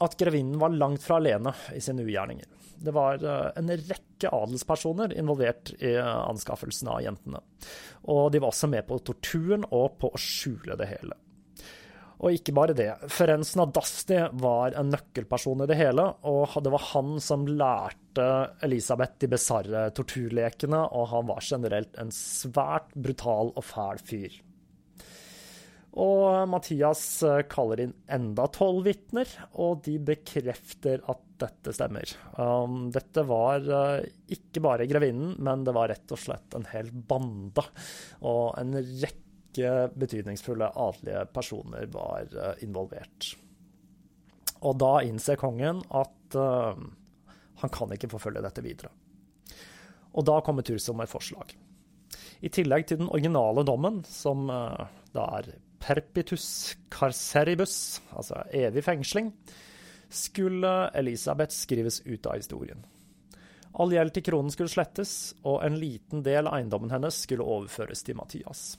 at 0.00 0.16
grevinnen 0.20 0.60
var 0.60 0.72
langt 0.72 1.04
fra 1.04 1.18
alene 1.20 1.52
i 1.76 1.80
sine 1.84 2.04
ugjerninger. 2.06 2.46
Det 2.80 2.92
var 2.96 3.20
eh, 3.20 3.48
en 3.60 3.72
rekke 3.76 4.30
adelspersoner 4.32 5.12
involvert 5.20 5.74
i 5.76 5.96
anskaffelsen 6.00 6.88
av 6.88 7.02
jentene. 7.04 7.42
Og 8.08 8.30
de 8.32 8.40
var 8.40 8.54
også 8.54 8.70
med 8.72 8.86
på 8.88 9.00
torturen 9.04 9.66
og 9.68 9.98
på 10.00 10.08
å 10.08 10.20
skjule 10.20 10.78
det 10.80 10.88
hele. 10.94 11.18
Og 12.20 12.36
ikke 12.36 12.52
bare 12.52 12.76
det. 12.76 12.90
Ferenc 13.08 13.54
Nadasti 13.56 14.18
var 14.42 14.76
en 14.76 14.90
nøkkelperson 14.92 15.64
i 15.64 15.68
det 15.70 15.78
hele, 15.80 16.04
og 16.28 16.58
det 16.60 16.72
var 16.74 16.84
han 16.90 17.16
som 17.24 17.46
lærte 17.48 18.26
Elisabeth 18.66 19.16
de 19.22 19.30
bisarre 19.32 19.86
torturlekene, 19.96 20.82
og 20.92 21.08
han 21.14 21.30
var 21.32 21.40
generelt 21.44 21.96
en 22.00 22.12
svært 22.12 22.92
brutal 22.92 23.54
og 23.56 23.64
fæl 23.64 24.04
fyr. 24.04 24.40
Og 25.98 26.46
Mathias 26.46 27.02
eh, 27.26 27.40
kaller 27.50 27.82
inn 27.82 27.94
enda 28.14 28.46
tolv 28.54 28.84
vitner, 28.86 29.26
og 29.58 29.80
de 29.86 29.96
bekrefter 29.98 31.02
at 31.10 31.24
dette 31.40 31.72
stemmer. 31.74 32.12
Um, 32.36 32.90
dette 32.94 33.24
var 33.26 33.64
uh, 33.64 34.04
ikke 34.30 34.62
bare 34.62 34.86
grevinnen, 34.86 35.34
men 35.42 35.64
det 35.66 35.74
var 35.74 35.90
rett 35.90 36.12
og 36.12 36.20
slett 36.20 36.54
en 36.54 36.68
hel 36.70 36.92
bande. 36.92 37.64
Og 38.20 38.52
en 38.60 38.76
rekke 38.76 39.19
betydningsfulle 39.56 40.70
adelige 40.78 41.24
personer 41.34 41.88
var 41.92 42.28
uh, 42.36 42.52
involvert. 42.64 43.32
Og 44.60 44.76
da 44.78 44.92
innser 45.06 45.40
kongen 45.40 45.82
at 45.96 46.36
uh, 46.36 46.76
han 47.62 47.72
kan 47.72 47.92
ikke 47.96 48.10
forfølge 48.12 48.44
dette 48.44 48.64
videre. 48.64 48.92
Og 50.14 50.26
da 50.26 50.40
kommer 50.44 50.66
Turso 50.66 50.94
med 50.96 51.10
forslag. 51.10 51.54
I 52.40 52.48
tillegg 52.48 52.86
til 52.88 53.02
den 53.02 53.10
originale 53.10 53.62
dommen, 53.68 54.00
som 54.08 54.48
da 54.48 55.26
er 55.38 55.50
perpitus 55.80 56.76
carceribus, 56.90 58.00
altså 58.16 58.42
evig 58.56 58.82
fengsling, 58.84 59.28
skulle 60.10 60.90
Elisabeth 60.98 61.54
skrives 61.54 62.00
ut 62.06 62.26
av 62.26 62.40
historien. 62.40 62.82
All 63.78 63.92
gjeld 63.94 64.16
til 64.16 64.26
kronen 64.26 64.50
skulle 64.50 64.72
slettes, 64.72 65.34
og 65.46 65.62
en 65.64 65.78
liten 65.78 66.24
del 66.26 66.48
av 66.50 66.58
eiendommen 66.58 66.90
hennes 66.90 67.22
skulle 67.24 67.46
overføres 67.46 68.02
til 68.06 68.18
Mathias. 68.18 68.74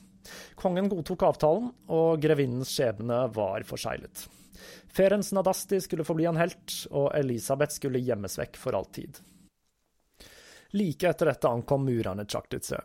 Kongen 0.58 0.88
godtok 0.92 1.24
avtalen, 1.26 1.72
og 1.92 2.22
grevinnens 2.22 2.72
skjebne 2.74 3.24
var 3.34 3.66
forseglet. 3.68 4.26
Ferenc 4.92 5.32
Nadasti 5.32 5.80
skulle 5.80 6.06
forbli 6.06 6.28
en 6.28 6.40
helt, 6.40 6.74
og 6.90 7.10
Elisabeth 7.16 7.74
skulle 7.78 8.02
gjemmes 8.04 8.38
vekk 8.38 8.58
for 8.60 8.76
all 8.76 8.88
tid. 8.92 9.18
Like 10.76 11.08
etter 11.08 11.28
dette 11.28 11.48
ankom 11.48 11.84
murerne 11.84 12.24
Tsjaktitse. 12.24 12.80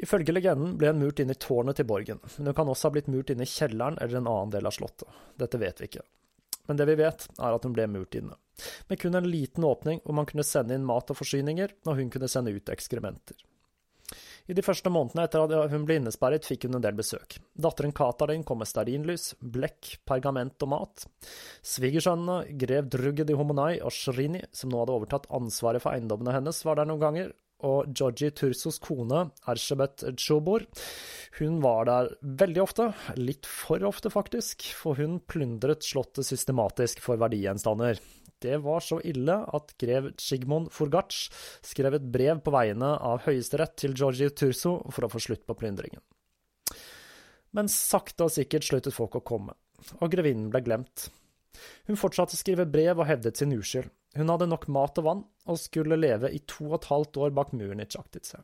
Ifølge 0.00 0.32
legenden 0.32 0.76
ble 0.80 0.92
hun 0.92 1.00
murt 1.02 1.20
inn 1.20 1.32
i 1.32 1.36
tårnet 1.36 1.76
til 1.76 1.88
borgen, 1.88 2.20
men 2.36 2.50
hun 2.50 2.56
kan 2.56 2.70
også 2.72 2.88
ha 2.88 2.94
blitt 2.94 3.10
murt 3.12 3.30
inn 3.32 3.42
i 3.44 3.48
kjelleren 3.48 3.98
eller 4.00 4.20
en 4.20 4.30
annen 4.30 4.54
del 4.54 4.68
av 4.68 4.74
slottet. 4.76 5.08
Dette 5.36 5.60
vet 5.60 5.82
vi 5.82 5.90
ikke. 5.90 6.04
Men 6.70 6.78
det 6.78 6.86
vi 6.86 6.96
vet, 7.00 7.26
er 7.36 7.56
at 7.56 7.66
hun 7.66 7.74
ble 7.74 7.86
murt 7.90 8.14
inne, 8.14 8.36
med 8.88 9.00
kun 9.02 9.18
en 9.18 9.26
liten 9.26 9.64
åpning 9.66 10.00
hvor 10.04 10.16
man 10.16 10.28
kunne 10.28 10.46
sende 10.46 10.76
inn 10.76 10.86
mat 10.86 11.10
og 11.10 11.18
forsyninger, 11.18 11.74
og 11.88 11.98
hun 11.98 12.12
kunne 12.14 12.30
sende 12.30 12.54
ut 12.54 12.70
ekskrementer. 12.72 13.36
I 14.48 14.56
de 14.56 14.64
første 14.64 14.92
månedene 14.92 15.26
etter 15.26 15.44
at 15.44 15.72
hun 15.74 15.84
ble 15.88 15.98
innesperret, 16.00 16.46
fikk 16.48 16.66
hun 16.66 16.78
en 16.78 16.84
del 16.84 16.96
besøk. 16.98 17.36
Datteren 17.60 17.94
Katarin 17.96 18.44
kom 18.46 18.62
med 18.62 18.70
stearinlys, 18.70 19.34
blekk, 19.40 19.98
pergament 20.08 20.60
og 20.66 20.72
mat. 20.72 21.06
Svigersønnene, 21.66 22.56
grev 22.60 22.88
Drugge 22.92 23.28
Homonai 23.36 23.78
og 23.84 23.94
Shrini, 23.94 24.42
som 24.52 24.72
nå 24.72 24.80
hadde 24.82 24.96
overtatt 24.96 25.30
ansvaret 25.36 25.84
for 25.84 25.94
eiendommene 25.94 26.34
hennes, 26.38 26.64
var 26.66 26.80
der 26.80 26.88
noen 26.90 27.04
ganger, 27.04 27.32
og 27.66 27.90
Georgi 27.92 28.30
Tursos 28.32 28.78
kone, 28.80 29.26
Ershebet 29.50 30.04
Chobor, 30.20 30.64
hun 31.38 31.60
var 31.62 31.88
der 31.88 32.14
veldig 32.40 32.62
ofte, 32.62 32.88
litt 33.20 33.48
for 33.48 33.84
ofte 33.86 34.12
faktisk, 34.12 34.64
for 34.76 34.98
hun 35.00 35.20
plyndret 35.28 35.84
slottet 35.86 36.28
systematisk 36.28 37.02
for 37.04 37.20
verdigjenstander. 37.20 38.00
Det 38.40 38.56
var 38.64 38.80
så 38.80 39.00
ille 39.04 39.36
at 39.56 39.74
grev 39.80 40.10
Sigmund 40.20 40.70
Forgac 40.72 41.28
skrev 41.66 41.98
et 41.98 42.06
brev 42.12 42.40
på 42.44 42.54
vegne 42.54 42.94
av 42.96 43.26
Høyesterett 43.26 43.76
til 43.82 43.96
Georgi 43.96 44.30
Turso 44.32 44.78
for 44.88 45.04
å 45.04 45.12
få 45.12 45.20
slutt 45.20 45.44
på 45.48 45.56
plyndringen. 45.60 46.00
Men 47.56 47.68
sakte 47.68 48.28
og 48.28 48.32
sikkert 48.32 48.64
sluttet 48.64 48.96
folk 48.96 49.18
å 49.18 49.24
komme, 49.26 49.56
og 49.98 50.12
grevinnen 50.12 50.48
ble 50.52 50.62
glemt. 50.64 51.10
Hun 51.88 51.98
fortsatte 51.98 52.36
å 52.36 52.40
skrive 52.40 52.68
brev 52.70 53.02
og 53.02 53.08
hevdet 53.10 53.40
sin 53.40 53.52
uskyld. 53.52 53.90
Hun 54.16 54.30
hadde 54.32 54.48
nok 54.50 54.66
mat 54.72 54.98
og 55.02 55.06
vann, 55.06 55.24
og 55.46 55.58
skulle 55.60 55.98
leve 55.98 56.30
i 56.34 56.40
to 56.48 56.70
og 56.70 56.80
et 56.80 56.88
halvt 56.90 57.20
år 57.26 57.34
bak 57.36 57.52
muren 57.54 57.82
i 57.82 57.86
Tsjaktitse. 57.86 58.40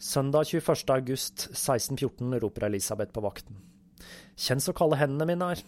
Søndag 0.00 0.48
21. 0.48 0.90
august 0.96 1.46
1614 1.52 2.40
roper 2.40 2.66
Elisabeth 2.70 3.12
på 3.12 3.22
vakten. 3.24 3.60
Kjenn 4.40 4.62
så 4.64 4.72
kalde 4.76 4.98
hendene 5.00 5.28
mine 5.28 5.50
er. 5.54 5.62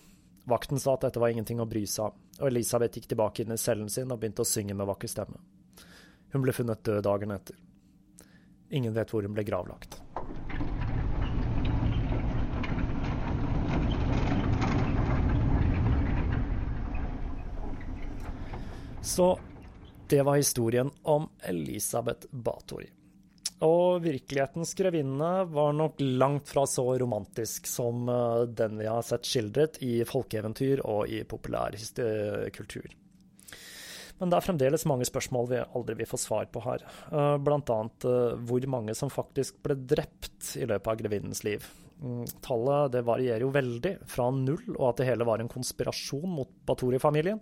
Vakten 0.45 0.81
sa 0.81 0.95
at 0.95 1.05
dette 1.07 1.21
var 1.23 1.31
ingenting 1.31 1.61
å 1.63 1.69
bry 1.71 1.85
seg 1.87 2.09
av, 2.09 2.15
og 2.41 2.47
Elisabeth 2.49 2.99
gikk 2.99 3.13
tilbake 3.13 3.45
inn 3.45 3.55
i 3.55 3.61
cellen 3.61 3.91
sin 3.91 4.11
og 4.11 4.19
begynte 4.19 4.43
å 4.43 4.49
synge 4.49 4.75
med 4.75 4.89
vakker 4.89 5.11
stemme. 5.11 5.39
Hun 6.33 6.43
ble 6.43 6.55
funnet 6.57 6.83
død 6.83 7.05
dagen 7.07 7.35
etter. 7.35 7.59
Ingen 8.73 8.95
vet 8.97 9.13
hvor 9.13 9.23
hun 9.23 9.37
ble 9.37 9.45
gravlagt. 9.47 10.01
Så 19.03 19.29
det 20.09 20.23
var 20.23 20.37
historien 20.37 20.91
om 21.03 21.29
Elisabeth 21.43 22.27
Batory. 22.31 22.91
Og 23.63 24.03
virkelighetens 24.03 24.75
grevinne 24.79 25.31
var 25.53 25.77
nok 25.77 26.01
langt 26.03 26.51
fra 26.51 26.65
så 26.67 26.85
romantisk 26.99 27.69
som 27.71 28.09
eh, 28.11 28.49
den 28.51 28.81
vi 28.81 28.89
har 28.91 29.05
sett 29.07 29.29
skildret 29.29 29.79
i 29.85 30.01
folkeeventyr 30.09 30.83
og 30.83 31.07
i 31.13 31.23
populær 31.29 31.77
kultur. 32.55 32.91
Men 34.19 34.31
det 34.31 34.39
er 34.39 34.45
fremdeles 34.45 34.85
mange 34.87 35.07
spørsmål 35.09 35.49
vi 35.51 35.63
aldri 35.63 35.97
vil 35.99 36.11
få 36.11 36.19
svar 36.21 36.45
på 36.51 36.63
her. 36.63 36.83
Bl.a. 37.11 37.39
blant 37.43 37.71
annet 37.75 38.09
eh, 38.09 38.35
hvor 38.51 38.67
mange 38.71 38.95
som 38.99 39.11
faktisk 39.11 39.63
ble 39.63 39.79
drept 39.79 40.57
i 40.59 40.67
løpet 40.67 40.93
av 40.93 41.01
grevinnens 41.01 41.43
liv. 41.47 41.67
Mm, 42.03 42.27
tallet 42.43 42.99
varierer 43.07 43.45
jo 43.45 43.53
veldig, 43.55 43.97
fra 44.11 44.29
null 44.35 44.77
og 44.77 44.89
at 44.91 45.03
det 45.03 45.09
hele 45.11 45.27
var 45.27 45.43
en 45.43 45.51
konspirasjon 45.51 46.39
mot 46.39 46.51
Batori-familien, 46.67 47.39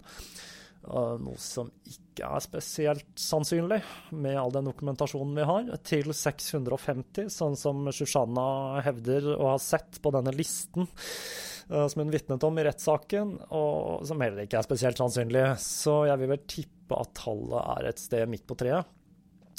noe 0.88 1.36
som 1.40 1.68
ikke 1.84 2.26
er 2.26 2.42
spesielt 2.44 3.20
sannsynlig, 3.20 3.80
med 4.16 4.38
all 4.40 4.52
den 4.54 4.68
dokumentasjonen 4.70 5.36
vi 5.36 5.46
har, 5.48 5.70
til 5.86 6.12
650, 6.16 7.28
sånn 7.32 7.56
som 7.58 7.90
Shushanna 7.92 8.80
hevder 8.86 9.32
å 9.36 9.52
ha 9.52 9.58
sett 9.60 10.00
på 10.02 10.12
denne 10.14 10.32
listen 10.36 10.86
eh, 10.86 11.86
som 11.86 12.02
hun 12.02 12.14
vitnet 12.14 12.46
om 12.46 12.58
i 12.58 12.64
rettssaken, 12.66 13.36
og 13.56 14.06
som 14.08 14.24
heller 14.24 14.46
ikke 14.46 14.60
er 14.60 14.68
spesielt 14.68 15.00
sannsynlig. 15.00 15.44
Så 15.62 16.02
jeg 16.10 16.22
vil 16.22 16.32
vel 16.32 16.48
tippe 16.48 16.98
at 16.98 17.14
tallet 17.18 17.60
er 17.76 17.92
et 17.92 18.02
sted 18.02 18.32
midt 18.32 18.48
på 18.48 18.58
treet, 18.58 18.96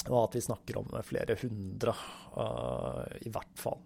og 0.09 0.19
at 0.25 0.35
vi 0.39 0.43
snakker 0.47 0.81
om 0.81 0.89
flere 1.05 1.37
hundre, 1.43 1.93
uh, 2.33 3.05
i 3.21 3.29
hvert 3.29 3.57
fall. 3.61 3.77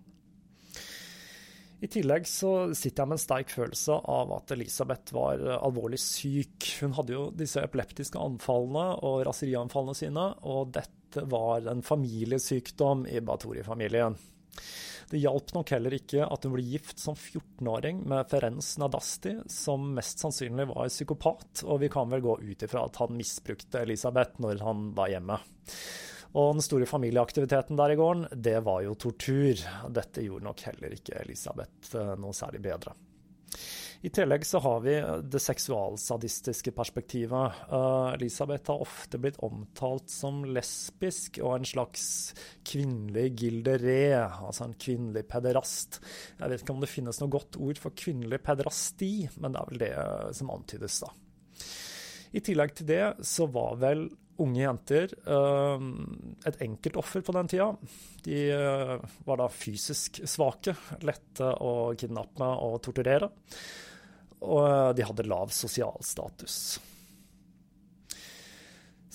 I 1.85 1.89
tillegg 1.91 2.25
så 2.25 2.51
sitter 2.73 3.03
jeg 3.03 3.09
med 3.11 3.19
en 3.19 3.21
sterk 3.21 3.51
følelse 3.53 3.97
av 4.09 4.31
at 4.39 4.53
Elisabeth 4.55 5.13
var 5.13 5.41
eh, 5.43 5.57
alvorlig 5.59 5.99
syk. 6.01 6.65
Hun 6.81 6.95
hadde 6.97 7.13
jo 7.13 7.25
disse 7.37 7.61
epileptiske 7.61 8.17
anfallene 8.17 8.87
og 9.05 9.21
raserianfallene 9.27 9.97
sine, 9.99 10.23
og 10.49 10.71
dette 10.73 11.27
var 11.29 11.67
en 11.69 11.85
familiesykdom 11.85 13.05
i 13.11 13.21
Batori-familien. 13.21 14.17
Det 15.11 15.21
hjalp 15.21 15.53
nok 15.53 15.75
heller 15.75 15.93
ikke 15.93 16.25
at 16.25 16.47
hun 16.47 16.55
ble 16.55 16.65
gift 16.65 16.97
som 17.03 17.13
14-åring 17.13 18.01
med 18.09 18.25
Ferenc 18.31 18.71
Nadasti, 18.81 19.35
som 19.51 19.91
mest 19.93 20.23
sannsynlig 20.25 20.65
var 20.71 20.89
psykopat, 20.89 21.67
og 21.69 21.83
vi 21.85 21.91
kan 21.93 22.09
vel 22.09 22.25
gå 22.25 22.39
ut 22.41 22.65
ifra 22.65 22.87
at 22.89 22.97
han 23.03 23.13
misbrukte 23.13 23.85
Elisabeth 23.85 24.41
når 24.41 24.65
han 24.65 24.89
var 24.97 25.13
hjemme. 25.13 25.37
Og 26.35 26.57
den 26.57 26.63
store 26.65 26.87
familieaktiviteten 26.89 27.79
der 27.79 27.93
i 27.93 27.97
gården, 27.99 28.27
det 28.35 28.57
var 28.65 28.81
jo 28.83 28.95
tortur. 28.99 29.61
Dette 29.95 30.23
gjorde 30.25 30.49
nok 30.49 30.65
heller 30.67 30.95
ikke 30.97 31.21
Elisabeth 31.21 31.95
eh, 31.95 32.15
noe 32.19 32.35
særlig 32.35 32.59
bedre. 32.65 32.95
I 34.05 34.09
tillegg 34.13 34.43
så 34.45 34.59
har 34.61 34.81
vi 34.83 34.93
det 35.31 35.39
seksualsadistiske 35.41 36.73
perspektivet. 36.75 37.61
Uh, 37.71 38.11
Elisabeth 38.13 38.69
har 38.69 38.83
ofte 38.83 39.17
blitt 39.17 39.39
omtalt 39.45 40.11
som 40.13 40.43
lesbisk 40.45 41.39
og 41.41 41.55
en 41.55 41.65
slags 41.65 42.03
kvinnelig 42.67 43.31
gilderé, 43.39 44.11
altså 44.19 44.67
en 44.67 44.75
kvinnelig 44.77 45.23
pederast. 45.31 46.01
Jeg 46.37 46.51
vet 46.51 46.61
ikke 46.61 46.75
om 46.75 46.83
det 46.83 46.91
finnes 46.91 47.21
noe 47.23 47.33
godt 47.33 47.57
ord 47.57 47.81
for 47.81 47.97
kvinnelig 47.97 48.43
pederasti, 48.45 49.13
men 49.39 49.55
det 49.55 49.63
er 49.63 49.71
vel 49.71 49.83
det 49.87 49.93
som 50.37 50.53
antydes, 50.53 50.99
da. 51.01 51.09
I 52.35 52.43
tillegg 52.43 52.75
til 52.75 52.91
det 52.91 53.03
så 53.25 53.47
var 53.49 53.79
vel 53.79 54.09
unge 54.41 54.61
jenter 54.61 55.13
eh, 55.27 55.85
et 56.49 56.61
enkelt 56.65 56.99
offer 56.99 57.23
på 57.25 57.35
den 57.35 57.51
tida. 57.51 57.69
De 58.25 58.39
eh, 58.51 58.95
var 59.27 59.39
da 59.41 59.49
fysisk 59.51 60.21
svake, 60.27 60.75
lette 61.05 61.53
å 61.63 61.93
kidnappe 61.97 62.49
og 62.67 62.81
torturere. 62.85 63.31
Og 64.45 64.59
eh, 64.65 64.91
de 64.97 65.07
hadde 65.07 65.27
lav 65.29 65.53
sosial 65.55 65.97
status. 66.05 66.57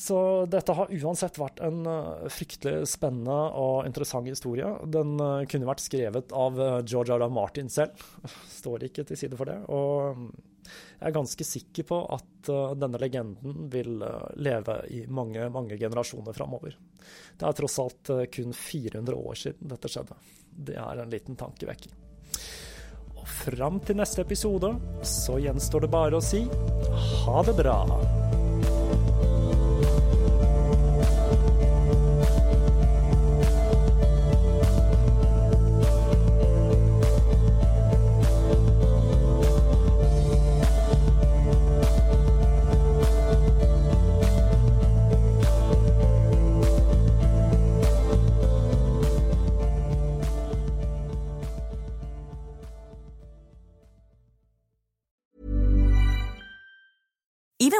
Så 0.01 0.17
dette 0.49 0.73
har 0.73 0.93
uansett 0.97 1.37
vært 1.37 1.59
en 1.61 1.83
fryktelig 2.33 2.87
spennende 2.89 3.35
og 3.61 3.85
interessant 3.85 4.25
historie. 4.31 4.65
Den 4.89 5.19
kunne 5.45 5.69
vært 5.69 5.83
skrevet 5.85 6.33
av 6.33 6.57
George 6.89 7.13
R. 7.13 7.27
R. 7.27 7.29
Martin 7.29 7.69
selv. 7.69 8.01
Står 8.49 8.87
ikke 8.89 9.05
til 9.05 9.21
side 9.21 9.37
for 9.37 9.53
det. 9.53 9.59
Og 9.69 10.31
jeg 11.01 11.09
er 11.09 11.17
ganske 11.17 11.47
sikker 11.47 11.87
på 11.89 12.01
at 12.17 12.51
uh, 12.53 12.75
denne 12.79 13.01
legenden 13.01 13.67
vil 13.73 14.03
uh, 14.05 14.29
leve 14.37 14.77
i 14.93 15.03
mange, 15.09 15.49
mange 15.53 15.79
generasjoner 15.81 16.37
framover. 16.37 16.77
Det 17.37 17.49
er 17.49 17.57
tross 17.57 17.79
alt 17.83 18.13
uh, 18.13 18.25
kun 18.33 18.53
400 18.57 19.17
år 19.17 19.41
siden 19.45 19.73
dette 19.73 19.93
skjedde. 19.93 20.19
Det 20.51 20.77
er 20.77 21.03
en 21.03 21.13
liten 21.13 21.41
tankevekker. 21.41 21.97
Og 23.21 23.29
fram 23.29 23.81
til 23.85 24.01
neste 24.01 24.25
episode 24.25 24.75
så 25.07 25.41
gjenstår 25.41 25.87
det 25.87 25.93
bare 25.93 26.21
å 26.21 26.25
si 26.25 26.45
ha 27.25 27.45
det 27.47 27.57
bra. 27.61 27.79